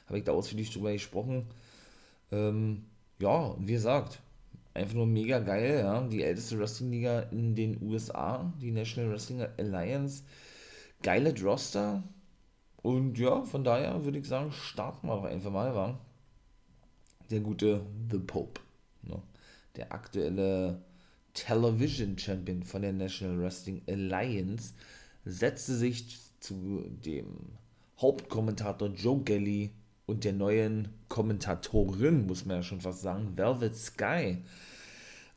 [0.07, 1.45] habe ich da ausführlich drüber gesprochen.
[2.31, 2.85] Ähm,
[3.19, 4.19] ja, wie gesagt,
[4.73, 6.01] einfach nur mega geil, ja.
[6.07, 10.23] Die älteste Wrestling-Liga in den USA, die National Wrestling Alliance.
[11.03, 12.03] Geile Roster.
[12.81, 15.99] Und ja, von daher würde ich sagen, starten wir einfach mal, war
[17.31, 18.61] der gute The Pope.
[19.03, 19.21] Ne?
[19.75, 20.81] Der aktuelle
[21.33, 24.73] Television Champion von der National Wrestling Alliance
[25.25, 27.25] setzte sich zu dem
[27.99, 29.71] Hauptkommentator Joe Gelly
[30.07, 34.39] und der neuen Kommentatorin, muss man ja schon fast sagen, Velvet Sky,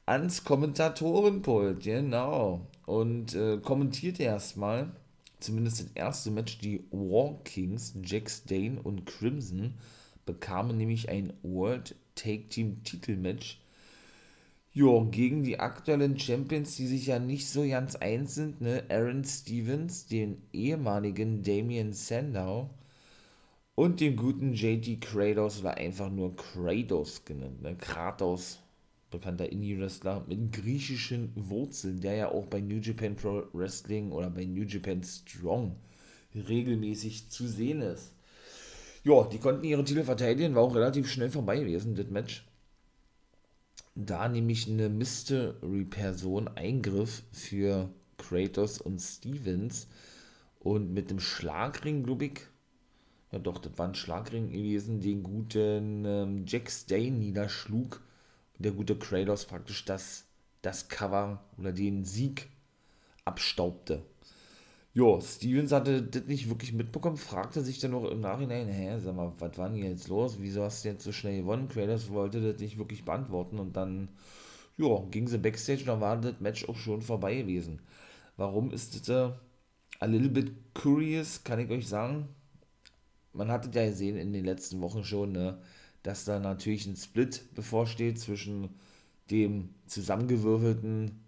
[0.07, 2.67] ans Kommentatorenpult, genau.
[2.87, 4.91] Und äh, kommentierte erstmal,
[5.41, 9.75] zumindest das erste Match, die War Kings, Jax Dane und Crimson,
[10.27, 13.61] bekamen nämlich ein World Take Team Titelmatch
[14.75, 18.83] ja, gegen die aktuellen Champions, die sich ja nicht so ganz eins sind, ne?
[18.89, 22.71] Aaron Stevens, den ehemaligen Damien Sandow
[23.77, 27.77] und den guten JT Kratos oder einfach nur Kratos genannt, ne?
[27.77, 28.59] Kratos,
[29.13, 34.45] bekannter Indie-Wrestler mit griechischen Wurzeln, der ja auch bei New Japan Pro Wrestling oder bei
[34.45, 35.77] New Japan Strong
[36.35, 38.14] regelmäßig zu sehen ist.
[39.05, 42.45] Ja, die konnten ihre Titel verteidigen, war auch relativ schnell vorbei gewesen, das Match
[43.95, 49.89] da nämlich eine Mystery-Person eingriff für Kratos und Stevens
[50.59, 52.41] und mit dem Schlagring, glaube ich,
[53.31, 58.01] ja doch, das war ein Schlagring gewesen, den guten ähm, Jack Stay niederschlug
[58.59, 60.25] der gute Kratos praktisch das,
[60.63, 62.49] das Cover oder den Sieg
[63.25, 64.03] abstaubte.
[64.95, 69.17] Jo, Stevens hatte das nicht wirklich mitbekommen, fragte sich dann noch im Nachhinein, hä, sag
[69.17, 70.37] mal, was war denn jetzt los?
[70.41, 71.69] Wieso hast du jetzt so schnell gewonnen?
[71.69, 74.09] Kratos wollte das nicht wirklich beantworten und dann,
[74.79, 77.81] ja, ging sie Backstage und dann war das Match auch schon vorbei gewesen.
[78.37, 79.33] Warum ist das äh,
[80.01, 82.29] a little bit curious, kann ich euch sagen?
[83.33, 85.59] Man hatte ja gesehen in den letzten Wochen schon, ne,
[86.03, 88.71] dass da natürlich ein Split bevorsteht zwischen
[89.31, 91.24] dem zusammengewürfelten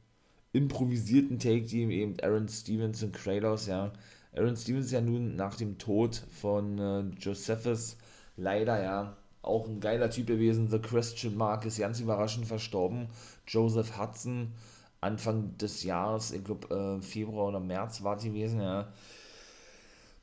[0.57, 3.93] improvisierten Take-Team, eben Aaron Stevens und Kratos, ja.
[4.35, 7.97] Aaron Stevens ja nun nach dem Tod von äh, Josephus
[8.37, 10.69] leider, ja, auch ein geiler Typ gewesen.
[10.69, 13.09] The Christian Mark ist ganz überraschend verstorben.
[13.47, 14.53] Joseph Hudson,
[15.01, 18.89] Anfang des Jahres, ich glaube äh, Februar oder März war es gewesen, ja.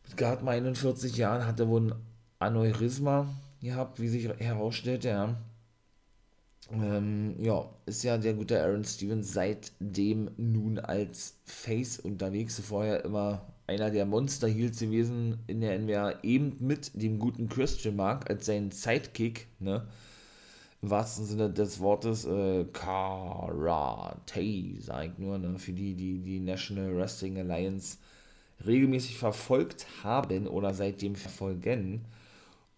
[0.07, 1.95] Mit gerade mal 41 Jahren hatte wohl ein
[2.39, 3.27] Aneurysma
[3.61, 5.35] gehabt, wie sich herausstellte, ja.
[6.71, 12.59] Ähm, ja, ist ja der gute Aaron Stevens seitdem nun als Face unterwegs.
[12.59, 17.95] Vorher immer einer der Monster Heels gewesen in der NWA, eben mit dem guten Christian
[17.95, 19.87] Mark als sein Sidekick, ne?
[20.81, 25.57] Im wahrsten Sinne des Wortes, äh, Karate, sag ich nur, ne?
[25.57, 27.97] Für die, die die National Wrestling Alliance
[28.65, 32.05] regelmäßig verfolgt haben oder seitdem verfolgen.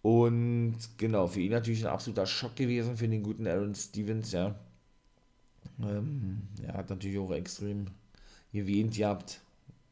[0.06, 4.54] Und genau, für ihn natürlich ein absoluter Schock gewesen, für den guten Aaron Stevens, ja.
[5.80, 7.88] Ähm, er hat natürlich auch extrem
[8.54, 9.42] gewähnt gehabt.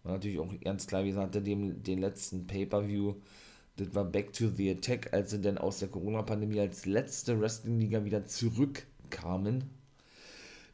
[0.04, 3.16] War natürlich auch ganz klar, wie gesagt, dem, den letzten Pay-Per-View,
[3.78, 8.06] das war Back to the Attack, als sie dann aus der Corona-Pandemie als letzte Wrestling-Liga
[8.06, 9.64] wieder zurückkamen.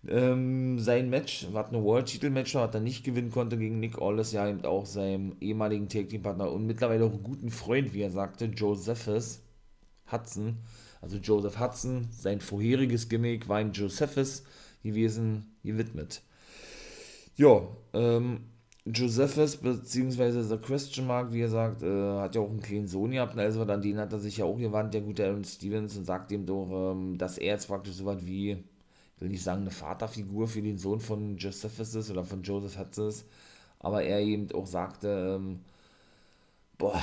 [0.07, 4.31] Ähm, sein Match, was ein World-Titel-Match war, hat er nicht gewinnen konnte gegen Nick Aldis,
[4.31, 9.41] ja, eben auch seinem ehemaligen Tag-Team-Partner und mittlerweile auch guten Freund, wie er sagte, Josephus
[10.11, 10.57] Hudson.
[11.01, 14.43] Also Joseph Hudson, sein vorheriges Gimmick war ihm Josephus
[14.83, 16.21] gewesen, gewidmet.
[17.35, 18.45] Ja, ähm,
[18.85, 23.11] Josephus, beziehungsweise The Christian Mark, wie er sagt, äh, hat ja auch einen kleinen Sohn
[23.11, 26.05] gehabt, also an den hat er sich ja auch gewandt, der gute Aaron Stevens, und
[26.05, 28.63] sagt ihm doch, ähm, dass er jetzt praktisch so was wie
[29.19, 33.13] will nicht sagen, eine Vaterfigur für den Sohn von Josephus oder von Joseph Hudson
[33.79, 35.61] aber er eben auch sagte, ähm,
[36.77, 37.01] boah,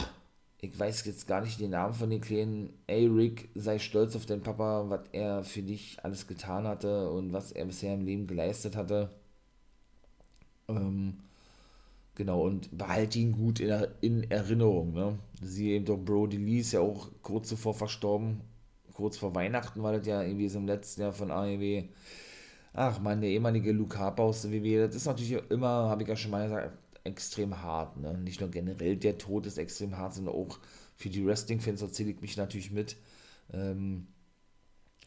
[0.61, 4.27] ich weiß jetzt gar nicht den Namen von den Kleinen, ey Rick, sei stolz auf
[4.27, 8.27] deinen Papa, was er für dich alles getan hatte und was er bisher im Leben
[8.27, 9.11] geleistet hatte.
[10.69, 11.19] Ähm,
[12.15, 14.93] genau, und behalte ihn gut in, in Erinnerung.
[14.93, 15.19] Ne?
[15.43, 18.41] Sie eben doch Brody Lee ist ja auch kurz zuvor verstorben,
[18.97, 21.85] kurz vor Weihnachten war das ja irgendwie so im letzten Jahr von AEW.
[22.73, 26.09] Ach man, der ehemalige Luke Harper aus der WWE, das ist natürlich immer, habe ich
[26.09, 27.99] ja schon mal gesagt, extrem hart.
[27.99, 28.17] Ne?
[28.19, 30.59] Nicht nur generell der Tod ist extrem hart, sondern auch
[30.97, 32.97] für die Wrestling-Fans erzähle ich mich natürlich mit.
[33.53, 34.07] Ähm,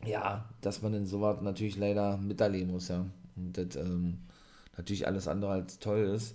[0.05, 3.05] ja, dass man in sowas natürlich leider miterleben muss, ja.
[3.35, 4.19] Und das ähm,
[4.77, 6.33] natürlich alles andere als toll ist.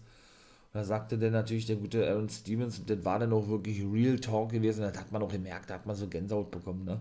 [0.72, 3.80] Und da sagte dann natürlich der gute Aaron Stevens, und das war dann auch wirklich
[3.82, 7.00] Real Talk gewesen, das hat man auch gemerkt, da hat man so Gänsehaut bekommen, ne?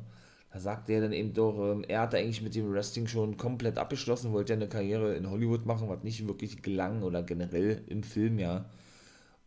[0.53, 3.79] Da sagte er dann eben doch, ähm, er hatte eigentlich mit dem Wrestling schon komplett
[3.79, 8.03] abgeschlossen, wollte ja eine Karriere in Hollywood machen, was nicht wirklich gelang oder generell im
[8.03, 8.65] Film ja.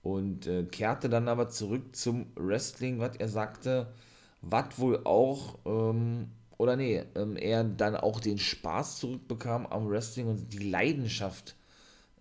[0.03, 3.93] Und äh, kehrte dann aber zurück zum Wrestling, was er sagte,
[4.43, 6.29] was wohl auch ähm,
[6.59, 11.55] oder nee, ähm, er dann auch den Spaß zurückbekam am Wrestling und die Leidenschaft,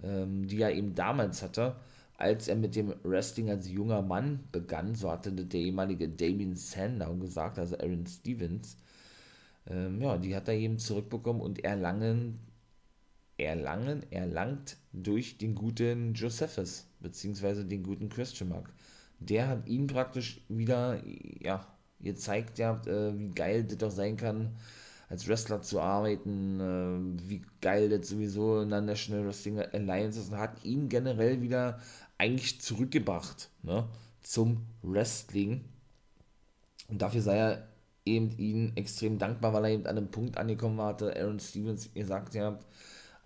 [0.03, 1.75] ähm, die er eben damals hatte,
[2.18, 7.16] als er mit dem Wrestling als junger Mann begann, so hatte der ehemalige Damien Sandow
[7.18, 8.78] gesagt, also Aaron Stevens,
[9.68, 12.39] ähm, ja, die hat er eben zurückbekommen und erlangen,
[13.38, 18.72] erlangen, erlangt durch den guten Josephus, beziehungsweise den guten Christian Mark.
[19.20, 21.01] Der hat ihn praktisch wieder,
[21.41, 21.68] ja,
[21.99, 24.55] gezeigt, ja, äh, wie geil das doch sein kann,
[25.09, 30.32] als Wrestler zu arbeiten, äh, wie geil das sowieso in der National Wrestling Alliance ist
[30.32, 31.80] und hat ihn generell wieder
[32.18, 33.88] eigentlich zurückgebracht ne,
[34.22, 35.66] zum Wrestling.
[36.88, 37.68] Und dafür sei er
[38.05, 41.93] eben ihnen extrem dankbar, weil er eben an einem Punkt angekommen war, hatte Aaron Stevens
[41.93, 42.59] gesagt, ja,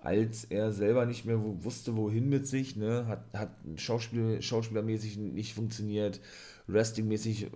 [0.01, 5.53] als er selber nicht mehr wusste, wohin mit sich, ne, hat, hat Schauspiel, schauspielermäßig nicht
[5.53, 6.21] funktioniert,
[6.67, 7.47] wrestlingmäßig,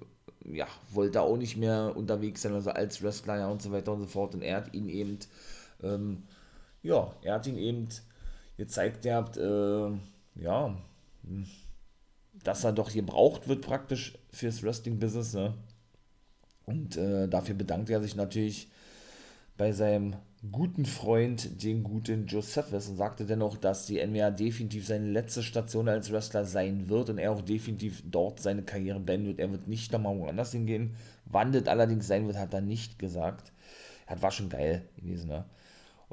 [0.45, 4.01] ja, wollte auch nicht mehr unterwegs sein, also als Wrestler, ja, und so weiter und
[4.01, 4.35] so fort.
[4.35, 5.19] Und er hat ihn eben,
[5.81, 6.23] ähm,
[6.81, 7.87] ja, er hat ihn eben
[8.57, 9.91] gezeigt, er hat, äh,
[10.35, 10.75] ja,
[12.43, 15.33] dass er doch gebraucht wird praktisch fürs Wrestling-Business.
[15.33, 15.53] Ne?
[16.65, 18.69] Und äh, dafür bedankt er sich natürlich
[19.57, 20.15] bei seinem
[20.51, 25.87] guten Freund, den guten Josephus, und sagte dennoch, dass die NWA definitiv seine letzte Station
[25.87, 29.39] als Wrestler sein wird und er auch definitiv dort seine Karriere beenden wird.
[29.39, 30.95] Er wird nicht nochmal woanders hingehen.
[31.25, 33.53] Wandelt allerdings sein wird, hat er nicht gesagt.
[34.07, 35.45] Das war schon geil gewesen, ne?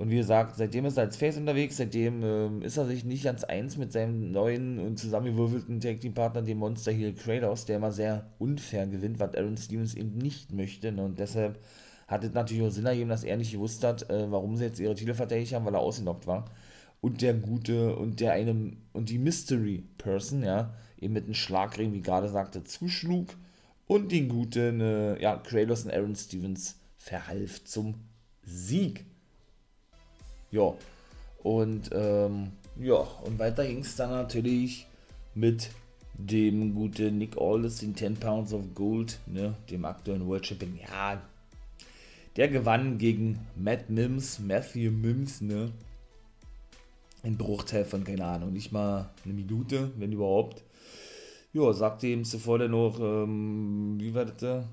[0.01, 3.23] Und wie gesagt, seitdem ist er als Face unterwegs, seitdem ähm, ist er sich nicht
[3.23, 7.77] ganz eins mit seinem neuen und zusammengewürfelten Tag Team Partner, dem Monster Heel Kratos, der
[7.77, 10.91] immer sehr unfair gewinnt, was Aaron Stevens eben nicht möchte.
[10.91, 11.05] Ne?
[11.05, 11.63] Und deshalb
[12.09, 14.81] hat es natürlich auch Sinn ergeben, dass er nicht gewusst hat, äh, warum sie jetzt
[14.81, 16.47] ihre Titel verteidigt haben, weil er ausgenockt war.
[17.03, 21.93] Und der gute und der eine und die Mystery Person, ja, eben mit einem Schlagring,
[21.93, 23.37] wie gerade sagte, zuschlug
[23.87, 27.97] und den guten, äh, ja, Kratos und Aaron Stevens verhalf zum
[28.47, 29.05] Sieg.
[30.51, 30.75] Ja.
[31.43, 34.87] Und ähm, ja, und weiter ging es dann natürlich
[35.35, 35.71] mit
[36.15, 40.79] dem guten Nick Aldis, den 10 Pounds of Gold, ne, dem aktuellen World Champion.
[40.79, 41.23] Ja,
[42.37, 45.71] der gewann gegen Matt Mims, Matthew Mims, ne?
[47.23, 50.63] Ein Bruchteil von, keine Ahnung, nicht mal eine Minute, wenn überhaupt.
[51.53, 54.65] Ja, sagte ihm zuvor dann noch, ähm, wie war das?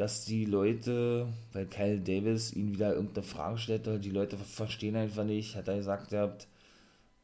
[0.00, 5.24] Dass die Leute, weil Kyle Davis ihn wieder irgendeine Frage stellte, die Leute verstehen einfach
[5.24, 6.48] nicht, hat er gesagt, hat,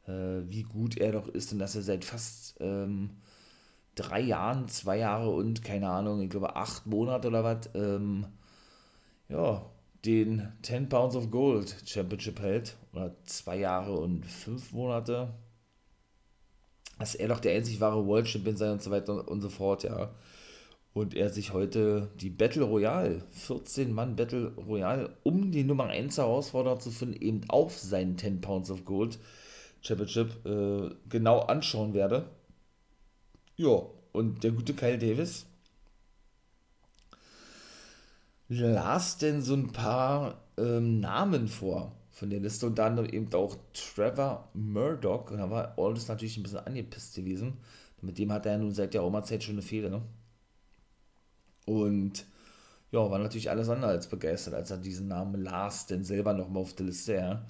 [0.06, 3.16] äh, wie gut er doch ist und dass er seit fast ähm,
[3.94, 8.26] drei Jahren, zwei Jahre und keine Ahnung, ich glaube acht Monate oder was, ähm,
[9.30, 9.64] ja,
[10.04, 15.32] den 10 Pounds of Gold Championship hält, oder zwei Jahre und fünf Monate,
[16.98, 19.82] dass er doch der einzig wahre World Champion sei und so weiter und so fort,
[19.84, 20.10] ja
[20.96, 26.16] und er sich heute die Battle Royale, 14 Mann Battle Royale, um die Nummer 1
[26.16, 29.18] Herausforderer zu finden, eben auf seinen 10 Pounds of Gold
[29.82, 32.30] Championship äh, genau anschauen werde.
[33.56, 33.82] Ja,
[34.12, 35.44] und der gute Kyle Davis
[38.48, 43.54] las denn so ein paar ähm, Namen vor von der Liste, unter anderem eben auch
[43.74, 47.58] Trevor Murdoch, und da war Aldous natürlich ein bisschen angepisst gewesen.
[48.00, 50.00] Mit dem hat er ja nun seit der Oma-Zeit schon eine Fehler, ne?
[51.66, 52.24] Und
[52.92, 56.62] ja, war natürlich alles andere als begeistert, als er diesen Namen las, denn selber nochmal
[56.62, 57.44] auf der Liste, ja.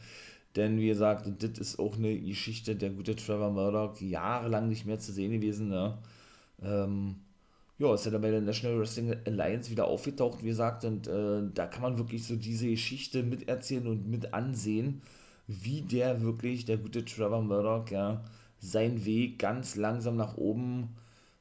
[0.56, 4.98] Denn wie gesagt, das ist auch eine Geschichte, der gute Trevor Murdoch, jahrelang nicht mehr
[4.98, 5.98] zu sehen gewesen, ne?
[6.62, 7.16] Ähm,
[7.78, 11.42] ja, ist ja dann bei der National Wrestling Alliance wieder aufgetaucht, wie gesagt, und äh,
[11.54, 15.02] da kann man wirklich so diese Geschichte miterzählen und mit ansehen,
[15.46, 18.24] wie der wirklich, der gute Trevor Murdoch, ja,
[18.58, 20.96] seinen Weg ganz langsam nach oben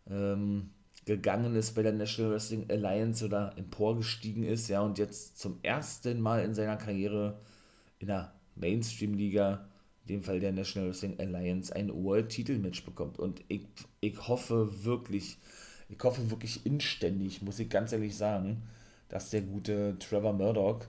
[0.10, 0.72] ähm,
[1.06, 6.20] gegangen ist bei der National Wrestling Alliance oder emporgestiegen ist, ja, und jetzt zum ersten
[6.20, 7.40] Mal in seiner Karriere
[8.00, 9.68] in der Mainstream-Liga,
[10.06, 13.20] in dem Fall der National Wrestling Alliance, ein World-Titel-Match bekommt.
[13.20, 13.68] Und ich,
[14.02, 15.38] ich hoffe wirklich,
[15.90, 18.64] ich hoffe wirklich inständig, muss ich ganz ehrlich sagen,
[19.08, 20.86] dass der gute Trevor Murdoch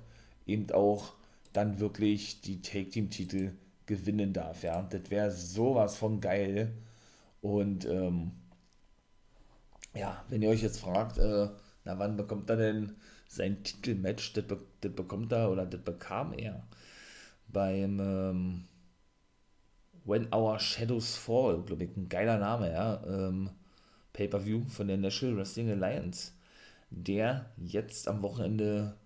[0.47, 1.12] eben auch
[1.53, 3.53] dann wirklich die Take-Team-Titel
[3.85, 4.83] gewinnen darf, ja.
[4.83, 6.73] Das wäre sowas von geil.
[7.41, 8.33] Und ähm,
[9.97, 11.49] ja, wenn ihr euch jetzt fragt, äh,
[11.85, 12.97] na wann bekommt er denn
[13.29, 16.63] sein Titelmatch, das, be das bekommt er oder das bekam er
[17.49, 18.65] beim ähm,
[20.05, 23.51] When Our Shadows Fall, glaube ich, ein geiler Name, ja, ähm,
[24.13, 26.33] Pay-Per-View von der National Wrestling Alliance,
[26.91, 28.97] der jetzt am Wochenende,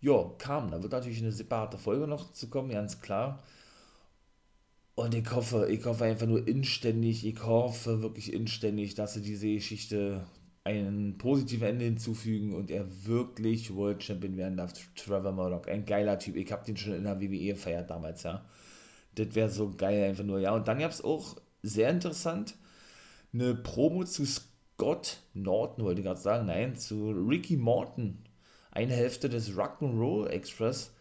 [0.00, 0.70] ja, kam.
[0.70, 3.42] Da wird natürlich eine separate Folge noch zu kommen, ganz klar.
[5.00, 9.46] Und ich hoffe, ich hoffe einfach nur inständig, ich hoffe wirklich inständig, dass sie diese
[9.46, 10.26] Geschichte
[10.62, 14.74] ein positives Ende hinzufügen und er wirklich World Champion werden darf.
[14.94, 16.36] Trevor Murdoch, ein geiler Typ.
[16.36, 18.44] Ich habe den schon in der WWE gefeiert damals, ja.
[19.14, 20.54] Das wäre so geil einfach nur, ja.
[20.54, 22.56] Und dann gab es auch sehr interessant
[23.32, 28.18] eine Promo zu Scott Norton, wollte ich gerade sagen, nein, zu Ricky Morton,
[28.70, 30.92] eine Hälfte des Rock'n'Roll Express.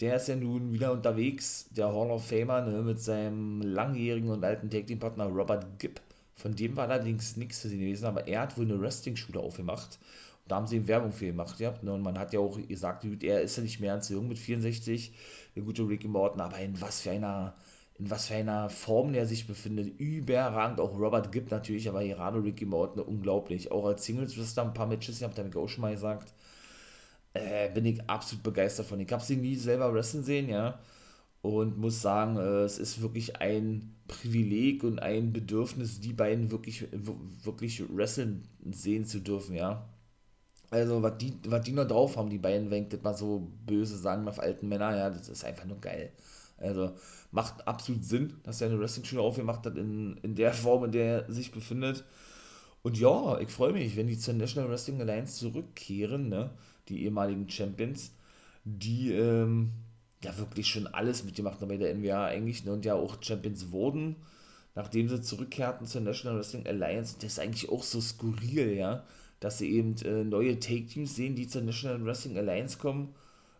[0.00, 4.44] Der ist ja nun wieder unterwegs, der Hall of Famer, ne, mit seinem langjährigen und
[4.44, 6.00] alten Tag Team Partner Robert Gibb.
[6.34, 9.98] Von dem war allerdings nichts zu sehen gewesen, aber er hat wohl eine Wrestling-Schule aufgemacht.
[10.44, 11.58] Und da haben sie ihm Werbung für gemacht.
[11.60, 11.74] Ja.
[11.80, 15.14] Und man hat ja auch gesagt, er ist ja nicht mehr als jung mit 64,
[15.54, 17.54] der gute Ricky Morton, aber in was für einer
[17.98, 19.98] in was für einer Form der sich befindet.
[19.98, 20.80] Überragend.
[20.80, 23.72] Auch Robert Gibb natürlich, aber gerade Ricky Morton unglaublich.
[23.72, 26.32] Auch als Singles Wrestler ein paar Matches, ich habe ich auch schon mal gesagt.
[27.36, 29.00] Äh, bin ich absolut begeistert von.
[29.00, 30.78] Ich habe sie nie selber wrestlen sehen, ja.
[31.42, 36.86] Und muss sagen, äh, es ist wirklich ein Privileg und ein Bedürfnis, die beiden wirklich,
[37.44, 39.88] wirklich wrestlen sehen zu dürfen, ja.
[40.70, 43.52] Also, was die, was die noch drauf haben, die beiden, wenn ich das mal so
[43.66, 46.12] böse sagen auf alten Männer, ja, das ist einfach nur geil.
[46.58, 46.92] Also,
[47.30, 51.26] macht absolut Sinn, dass er eine Wrestling-Schule aufgemacht hat in, in der Form, in der
[51.26, 52.04] er sich befindet.
[52.82, 56.50] Und ja, ich freue mich, wenn die zur National Wrestling Alliance zurückkehren, ne?
[56.88, 58.12] Die ehemaligen Champions,
[58.64, 59.72] die ähm,
[60.22, 62.72] ja wirklich schon alles mitgemacht haben bei der NWA eigentlich ne?
[62.72, 64.16] und ja auch Champions wurden,
[64.74, 67.16] nachdem sie zurückkehrten zur National Wrestling Alliance.
[67.20, 69.04] Das ist eigentlich auch so skurril, ja,
[69.40, 73.14] dass sie eben äh, neue Take-Teams sehen, die zur National Wrestling Alliance kommen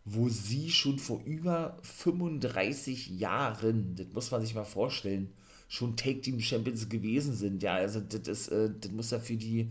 [0.07, 5.33] wo sie schon vor über 35 Jahren, das muss man sich mal vorstellen,
[5.69, 7.61] schon Take Team Champions gewesen sind.
[7.65, 9.69] Ja, also das, ist, äh, das muss ja für die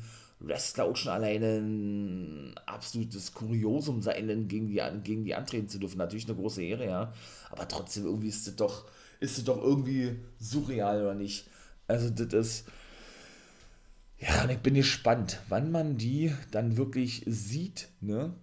[0.47, 5.97] Wrestler auch schon alleine ein absolutes Kuriosum sein, gegen die, gegen die antreten zu dürfen.
[5.97, 7.13] Natürlich eine große Ehre, ja.
[7.49, 8.85] Aber trotzdem irgendwie ist das doch,
[9.19, 11.47] ist das doch irgendwie surreal, oder nicht?
[11.87, 12.67] Also das ist.
[14.17, 18.33] Ja, und ich bin gespannt, wann man die dann wirklich sieht, ne?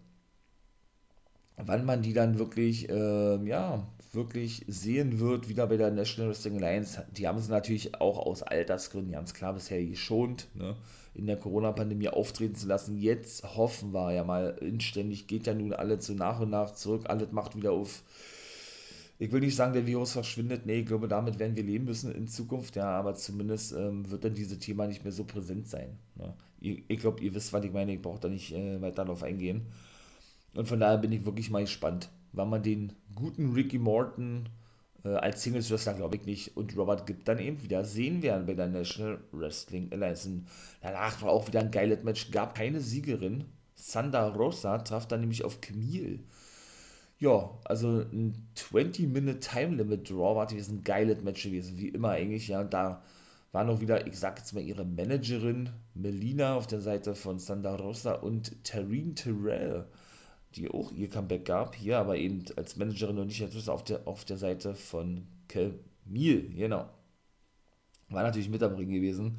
[1.56, 6.56] wann man die dann wirklich, äh, ja, wirklich sehen wird, wieder bei der National Wrestling
[6.56, 7.04] Alliance.
[7.16, 10.76] Die haben sie natürlich auch aus Altersgründen ganz klar bisher geschont, ne,
[11.14, 12.96] in der Corona-Pandemie auftreten zu lassen.
[12.96, 17.04] Jetzt hoffen wir ja mal inständig, geht ja nun alle zu nach und nach zurück,
[17.08, 18.02] alles macht wieder auf.
[19.18, 22.12] Ich will nicht sagen, der Virus verschwindet, nee, ich glaube, damit werden wir leben müssen
[22.12, 25.96] in Zukunft, ja, aber zumindest ähm, wird dann dieses Thema nicht mehr so präsent sein.
[26.16, 26.34] Ne.
[26.58, 29.22] Ich, ich glaube, ihr wisst, was ich meine, ich brauche da nicht äh, weiter darauf
[29.22, 29.66] eingehen.
[30.54, 34.48] Und von daher bin ich wirklich mal gespannt, wann man den guten Ricky Morton
[35.04, 38.54] als Singles Wrestler, glaube ich nicht, und Robert gibt dann eben wieder sehen werden bei
[38.54, 40.28] der National Wrestling Alliance.
[40.28, 40.46] Und
[40.80, 43.44] danach war auch wieder ein geiles Match, gab keine Siegerin.
[43.74, 46.20] Sanda Rosa traf dann nämlich auf Camille.
[47.18, 52.10] Ja, also ein 20-Minute Time Limit Draw war gewesen, ein geiles Match gewesen, wie immer
[52.10, 53.02] eigentlich, ja, da
[53.52, 57.76] war noch wieder, ich sag jetzt mal, ihre Managerin Melina auf der Seite von Sanda
[57.76, 59.86] Rosa und Tareen Terrell
[60.56, 64.06] die auch ihr Comeback gab, hier aber eben als Managerin und nicht als auf der,
[64.06, 66.88] auf der Seite von Camille, genau.
[68.08, 69.38] War natürlich mit am Ring gewesen.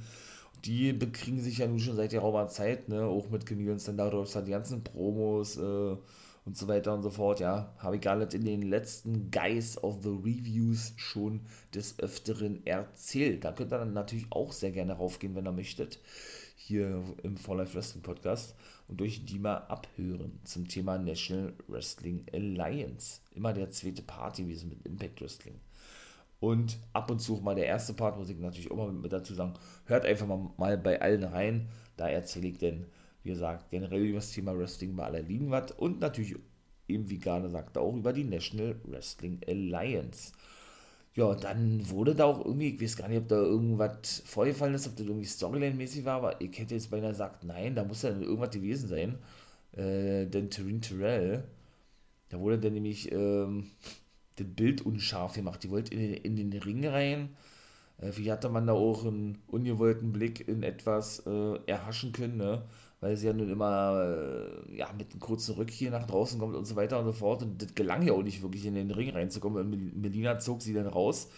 [0.65, 4.37] Die bekriegen sich ja nun schon seit geraumer Zeit, ne, auch mit Camille und Standardos,
[4.45, 5.97] die ganzen Promos äh,
[6.45, 10.01] und so weiter und so fort, ja, habe ich gerade in den letzten Guys of
[10.03, 11.41] the Reviews schon
[11.73, 13.45] des Öfteren erzählt.
[13.45, 15.99] Da könnt ihr dann natürlich auch sehr gerne raufgehen, wenn ihr möchtet,
[16.55, 18.55] hier im For Life Wrestling Podcast
[18.97, 23.21] durch die mal abhören zum Thema National Wrestling Alliance.
[23.35, 25.59] Immer der zweite Party, wie es mit Impact Wrestling.
[26.39, 29.33] Und ab und zu mal der erste Part, muss ich natürlich auch mal mit dazu
[29.33, 29.53] sagen,
[29.85, 30.27] hört einfach
[30.57, 31.69] mal, bei allen rein.
[31.95, 32.85] Da erzähle ich denn,
[33.23, 36.35] wie gesagt, generell über das Thema Wrestling bei aller liegen was und natürlich
[36.87, 40.33] eben, wie Garne sagte, auch über die National Wrestling Alliance.
[41.15, 44.87] Ja, dann wurde da auch irgendwie, ich weiß gar nicht, ob da irgendwas vorgefallen ist,
[44.87, 48.09] ob das irgendwie Storyline-mäßig war, aber ich hätte jetzt beinahe gesagt, nein, da muss ja
[48.09, 49.17] irgendwas gewesen sein.
[49.73, 51.43] Äh, denn Terrin Terrell,
[52.29, 53.71] da wurde dann nämlich ähm,
[54.37, 55.63] das Bild unscharf gemacht.
[55.63, 57.29] Die wollte in den, in den Ring rein.
[57.99, 62.63] Äh, wie hatte man da auch einen ungewollten Blick in etwas äh, erhaschen können, ne?
[63.03, 66.65] Weil sie ja nun immer äh, ja, mit einem kurzen Rückkehr nach draußen kommt und
[66.65, 67.43] so weiter und so fort.
[67.43, 69.73] Und das gelang ja auch nicht wirklich in den Ring reinzukommen.
[69.73, 71.29] Und Melina zog sie dann raus,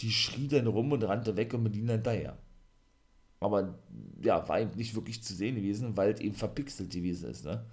[0.00, 2.38] die schrie dann rum und rannte weg und Melina hinterher.
[3.40, 3.78] Aber
[4.22, 7.44] ja, war eben nicht wirklich zu sehen gewesen, weil es eben verpixelt gewesen ist.
[7.44, 7.64] Ne?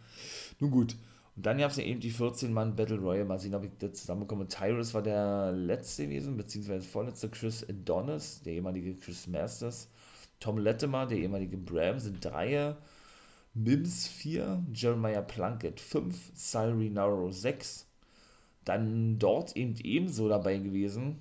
[0.60, 0.96] Nun gut.
[1.36, 3.24] Und dann gab es ja eben die 14-Mann Battle Royale.
[3.24, 4.50] Mal sehen, ob ich das zusammenbekomme.
[4.50, 9.90] Tyrus war der letzte gewesen, beziehungsweise vorletzte Chris Adonis, der ehemalige Chris Masters.
[10.40, 12.78] Tom Latimer, der ehemalige Bram, sind Dreier.
[13.64, 17.86] Mims 4, Jeremiah Plunkett 5, Salary Narrow 6.
[18.66, 21.20] Dann dort eben ebenso dabei gewesen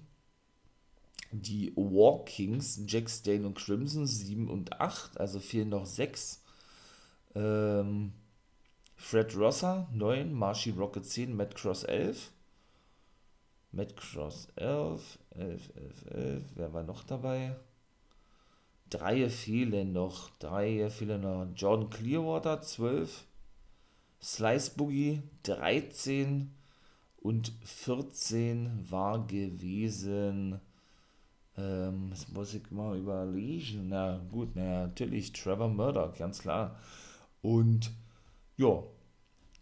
[1.30, 6.42] die War Kings, Jack Stane und Crimson 7 und 8, also fehlen noch 6.
[7.34, 8.12] Ähm,
[8.96, 12.32] Fred Rosser 9, Marshy Rocket 10, Matt Cross 11.
[13.72, 16.42] Matt Cross 11, 11, 11, 11.
[16.54, 17.56] Wer war noch dabei?
[18.90, 20.30] Drei fehlen noch.
[20.38, 21.46] Drei fehlen noch.
[21.54, 23.24] Jordan Clearwater 12.
[24.20, 26.50] Slice Boogie 13
[27.18, 30.60] und 14 war gewesen.
[31.56, 33.88] Ähm, das muss ich mal überlegen.
[33.88, 36.78] Na gut, na natürlich Trevor Murdoch, ganz klar.
[37.42, 37.92] Und
[38.56, 38.82] ja,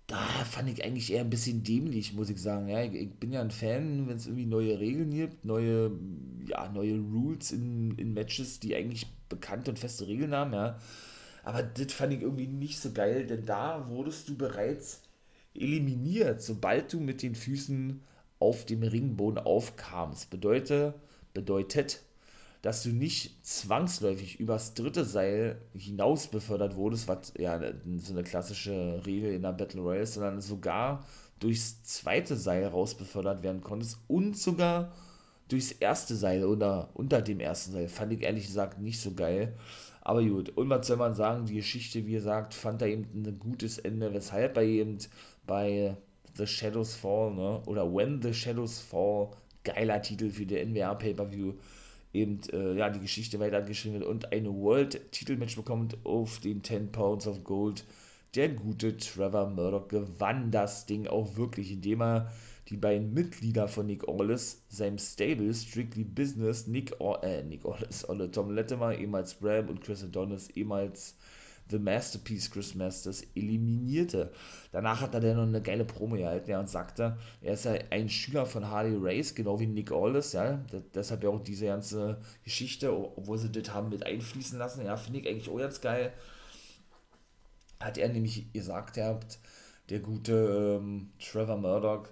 [0.07, 2.69] da fand ich eigentlich eher ein bisschen dämlich, muss ich sagen.
[2.69, 5.91] Ja, ich, ich bin ja ein Fan, wenn es irgendwie neue Regeln gibt, neue,
[6.47, 10.79] ja, neue Rules in, in Matches, die eigentlich bekannte und feste Regeln haben, ja.
[11.45, 15.03] Aber das fand ich irgendwie nicht so geil, denn da wurdest du bereits
[15.55, 18.03] eliminiert, sobald du mit den Füßen
[18.39, 20.31] auf dem Ringboden aufkamst.
[20.31, 20.95] Bedeutet,
[21.35, 22.03] bedeutet,
[22.63, 27.61] dass du nicht zwangsläufig übers dritte Seil hinaus befördert wurdest, was ja
[27.99, 31.07] so eine klassische Regel in der Battle Royale ist, sondern sogar
[31.39, 34.93] durchs zweite Seil raus befördert werden konntest und sogar
[35.49, 37.89] durchs erste Seil oder unter dem ersten Seil.
[37.89, 39.55] Fand ich ehrlich gesagt nicht so geil.
[40.01, 43.39] Aber gut, und was soll man sagen, die Geschichte, wie gesagt, fand er eben ein
[43.41, 44.99] gutes Ende, weshalb er eben
[45.47, 45.97] bei
[46.37, 49.31] The Shadows Fall, ne, oder When the Shadows Fall,
[49.65, 51.55] geiler Titel für die NWA Pay-Per-View,
[52.13, 57.27] eben äh, ja, die Geschichte weitergeschrieben wird und eine World-Titelmatch bekommt auf den 10 Pounds
[57.27, 57.85] of Gold.
[58.35, 62.33] Der gute Trevor Murdoch gewann das Ding auch wirklich, indem er
[62.69, 68.09] die beiden Mitglieder von Nick Aldis, seinem Stable Strictly Business, Nick, Or äh, Nick Aldis,
[68.09, 71.17] Olle Tom Latimer, ehemals Bram und Chris Adonis, ehemals
[71.69, 74.33] The Masterpiece Chris Masters eliminierte.
[74.71, 77.75] Danach hat er dann noch eine geile Promo gehalten ja, und sagte, er ist ja
[77.91, 80.65] ein Schüler von Harley Race, genau wie Nick Aldis, ja,
[80.95, 85.21] deshalb ja auch diese ganze Geschichte, obwohl sie das haben mit einfließen lassen, ja, finde
[85.21, 86.13] ich eigentlich auch jetzt geil.
[87.81, 89.39] Hat er nämlich gesagt, hat
[89.91, 92.09] der gute ähm, Trevor Murdoch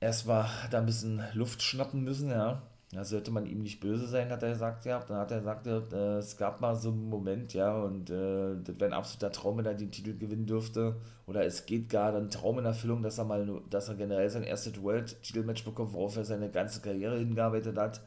[0.00, 2.62] erstmal er ein bisschen Luft schnappen müssen, ja,
[2.92, 4.98] da sollte man ihm nicht böse sein, hat er gesagt, ja.
[5.00, 8.80] Dann hat er gesagt, äh, es gab mal so einen Moment, ja, und äh, das
[8.80, 10.96] wäre ein absoluter Traum, wenn er den Titel gewinnen dürfte.
[11.26, 14.42] Oder es geht gar ein Traum in Erfüllung, dass er mal, dass er generell sein
[14.42, 18.00] erstes World-Titelmatch bekommt, worauf er seine ganze Karriere hingearbeitet hat.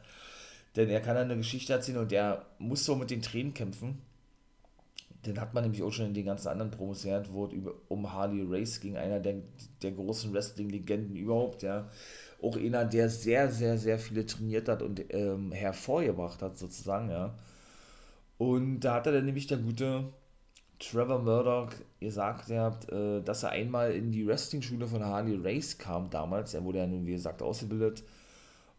[0.74, 4.02] Denn er kann eine Geschichte erzählen und er muss so mit den Tränen kämpfen.
[5.26, 7.52] Den hat man nämlich auch schon in den ganzen anderen Promos gehört, wo es
[7.88, 9.36] um Harley Race ging, einer der,
[9.82, 11.88] der großen Wrestling-Legenden überhaupt, ja
[12.42, 17.34] auch einer, der sehr, sehr, sehr viele trainiert hat und ähm, hervorgebracht hat, sozusagen, ja.
[18.38, 20.04] Und da hat er dann nämlich der gute
[20.80, 21.70] Trevor Murdoch
[22.00, 26.54] gesagt, er hat, äh, dass er einmal in die Wrestling-Schule von Harley Race kam damals.
[26.54, 28.02] Er wurde ja nun, wie gesagt, ausgebildet.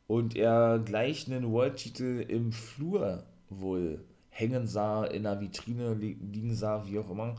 [0.07, 4.03] Und er gleich einen World-Titel im Flur wohl
[4.33, 7.35] hängen sah, in einer Vitrine liegen sah, wie auch immer.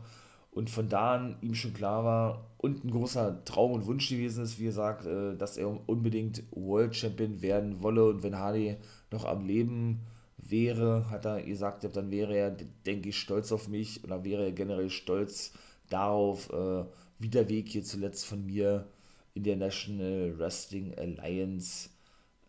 [0.51, 4.45] Und von da an ihm schon klar war und ein großer Traum und Wunsch gewesen
[4.45, 8.05] ist, wie gesagt, äh, dass er unbedingt World Champion werden wolle.
[8.05, 8.77] Und wenn Hardy
[9.11, 9.99] noch am Leben
[10.37, 12.51] wäre, hat er gesagt, dann wäre er,
[12.85, 14.03] denke ich, stolz auf mich.
[14.05, 15.51] Oder wäre er generell stolz
[15.89, 16.85] darauf, äh,
[17.19, 18.87] wie der Weg hier zuletzt von mir
[19.33, 21.89] in der National Wrestling Alliance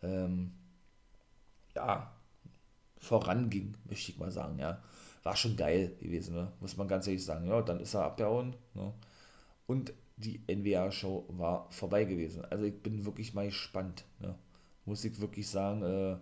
[0.01, 0.51] ähm,
[1.75, 2.11] ja,
[2.99, 4.81] voranging, möchte ich mal sagen, ja
[5.27, 6.53] war schon geil gewesen, ne?
[6.61, 7.47] muss man ganz ehrlich sagen.
[7.49, 8.55] Ja, dann ist er abgehauen.
[8.73, 8.93] Ne?
[9.65, 12.45] Und die NWA-Show war vorbei gewesen.
[12.45, 14.05] Also ich bin wirklich mal gespannt.
[14.19, 14.35] Ne?
[14.85, 16.15] Muss ich wirklich sagen, äh,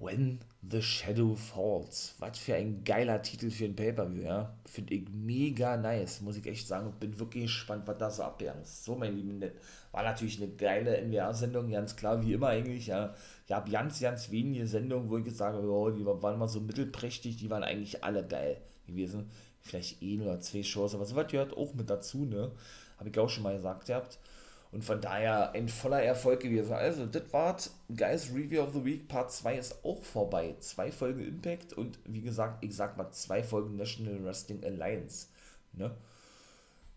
[0.00, 2.14] When the Shadow Falls.
[2.20, 4.56] Was für ein geiler Titel für ein Pay-Per-View, ja.
[4.64, 6.94] Finde ich mega nice, muss ich echt sagen.
[6.98, 8.64] Bin wirklich gespannt, was da so abgegangen.
[8.64, 9.42] So, mein Lieben,
[9.92, 13.14] war natürlich eine geile NWA-Sendung, ganz klar, wie immer eigentlich, ja.
[13.46, 16.60] Ich habe ganz, ganz wenige Sendungen, wo ich jetzt sage, oh, die waren mal so
[16.60, 19.30] mittelprächtig, die waren eigentlich alle geil gewesen.
[19.60, 22.52] Vielleicht ein oder zwei Shows, aber so was gehört auch mit dazu, ne.
[22.98, 24.18] Habe ich auch schon mal gesagt, ihr habt.
[24.72, 26.72] Und von daher ein voller Erfolg gewesen.
[26.72, 27.56] Also, das war
[27.88, 29.08] Guys Review of the Week.
[29.08, 30.54] Part 2 ist auch vorbei.
[30.60, 35.26] Zwei Folgen Impact und wie gesagt, ich sag mal zwei Folgen National Wrestling Alliance.
[35.72, 35.96] Ne?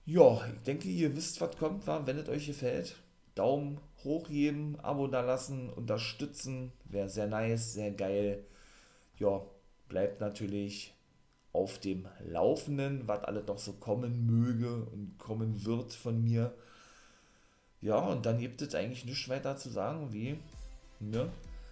[0.06, 1.88] Ja, ich denke, ihr wisst, was kommt.
[1.88, 2.06] War.
[2.06, 2.96] Wenn es euch gefällt,
[3.34, 6.72] Daumen hoch geben, Abo da lassen, unterstützen.
[6.86, 8.46] Wäre sehr nice, sehr geil.
[9.18, 9.42] Ja,
[9.90, 10.94] bleibt natürlich
[11.54, 16.54] auf dem Laufenden, was alles noch so kommen möge und kommen wird von mir.
[17.84, 20.38] Ja, und dann gibt es eigentlich nichts weiter zu sagen, wie,
[21.02, 21.30] ne?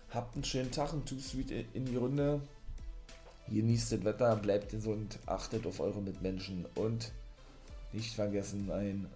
[0.10, 2.42] Habt einen schönen Tag und Too Sweet in die Runde.
[3.48, 7.14] Genießt das Wetter, bleibt gesund, achtet auf eure Mitmenschen und
[7.94, 9.08] nicht vergessen ein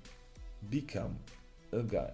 [0.61, 1.17] Become
[1.73, 2.13] a Guy.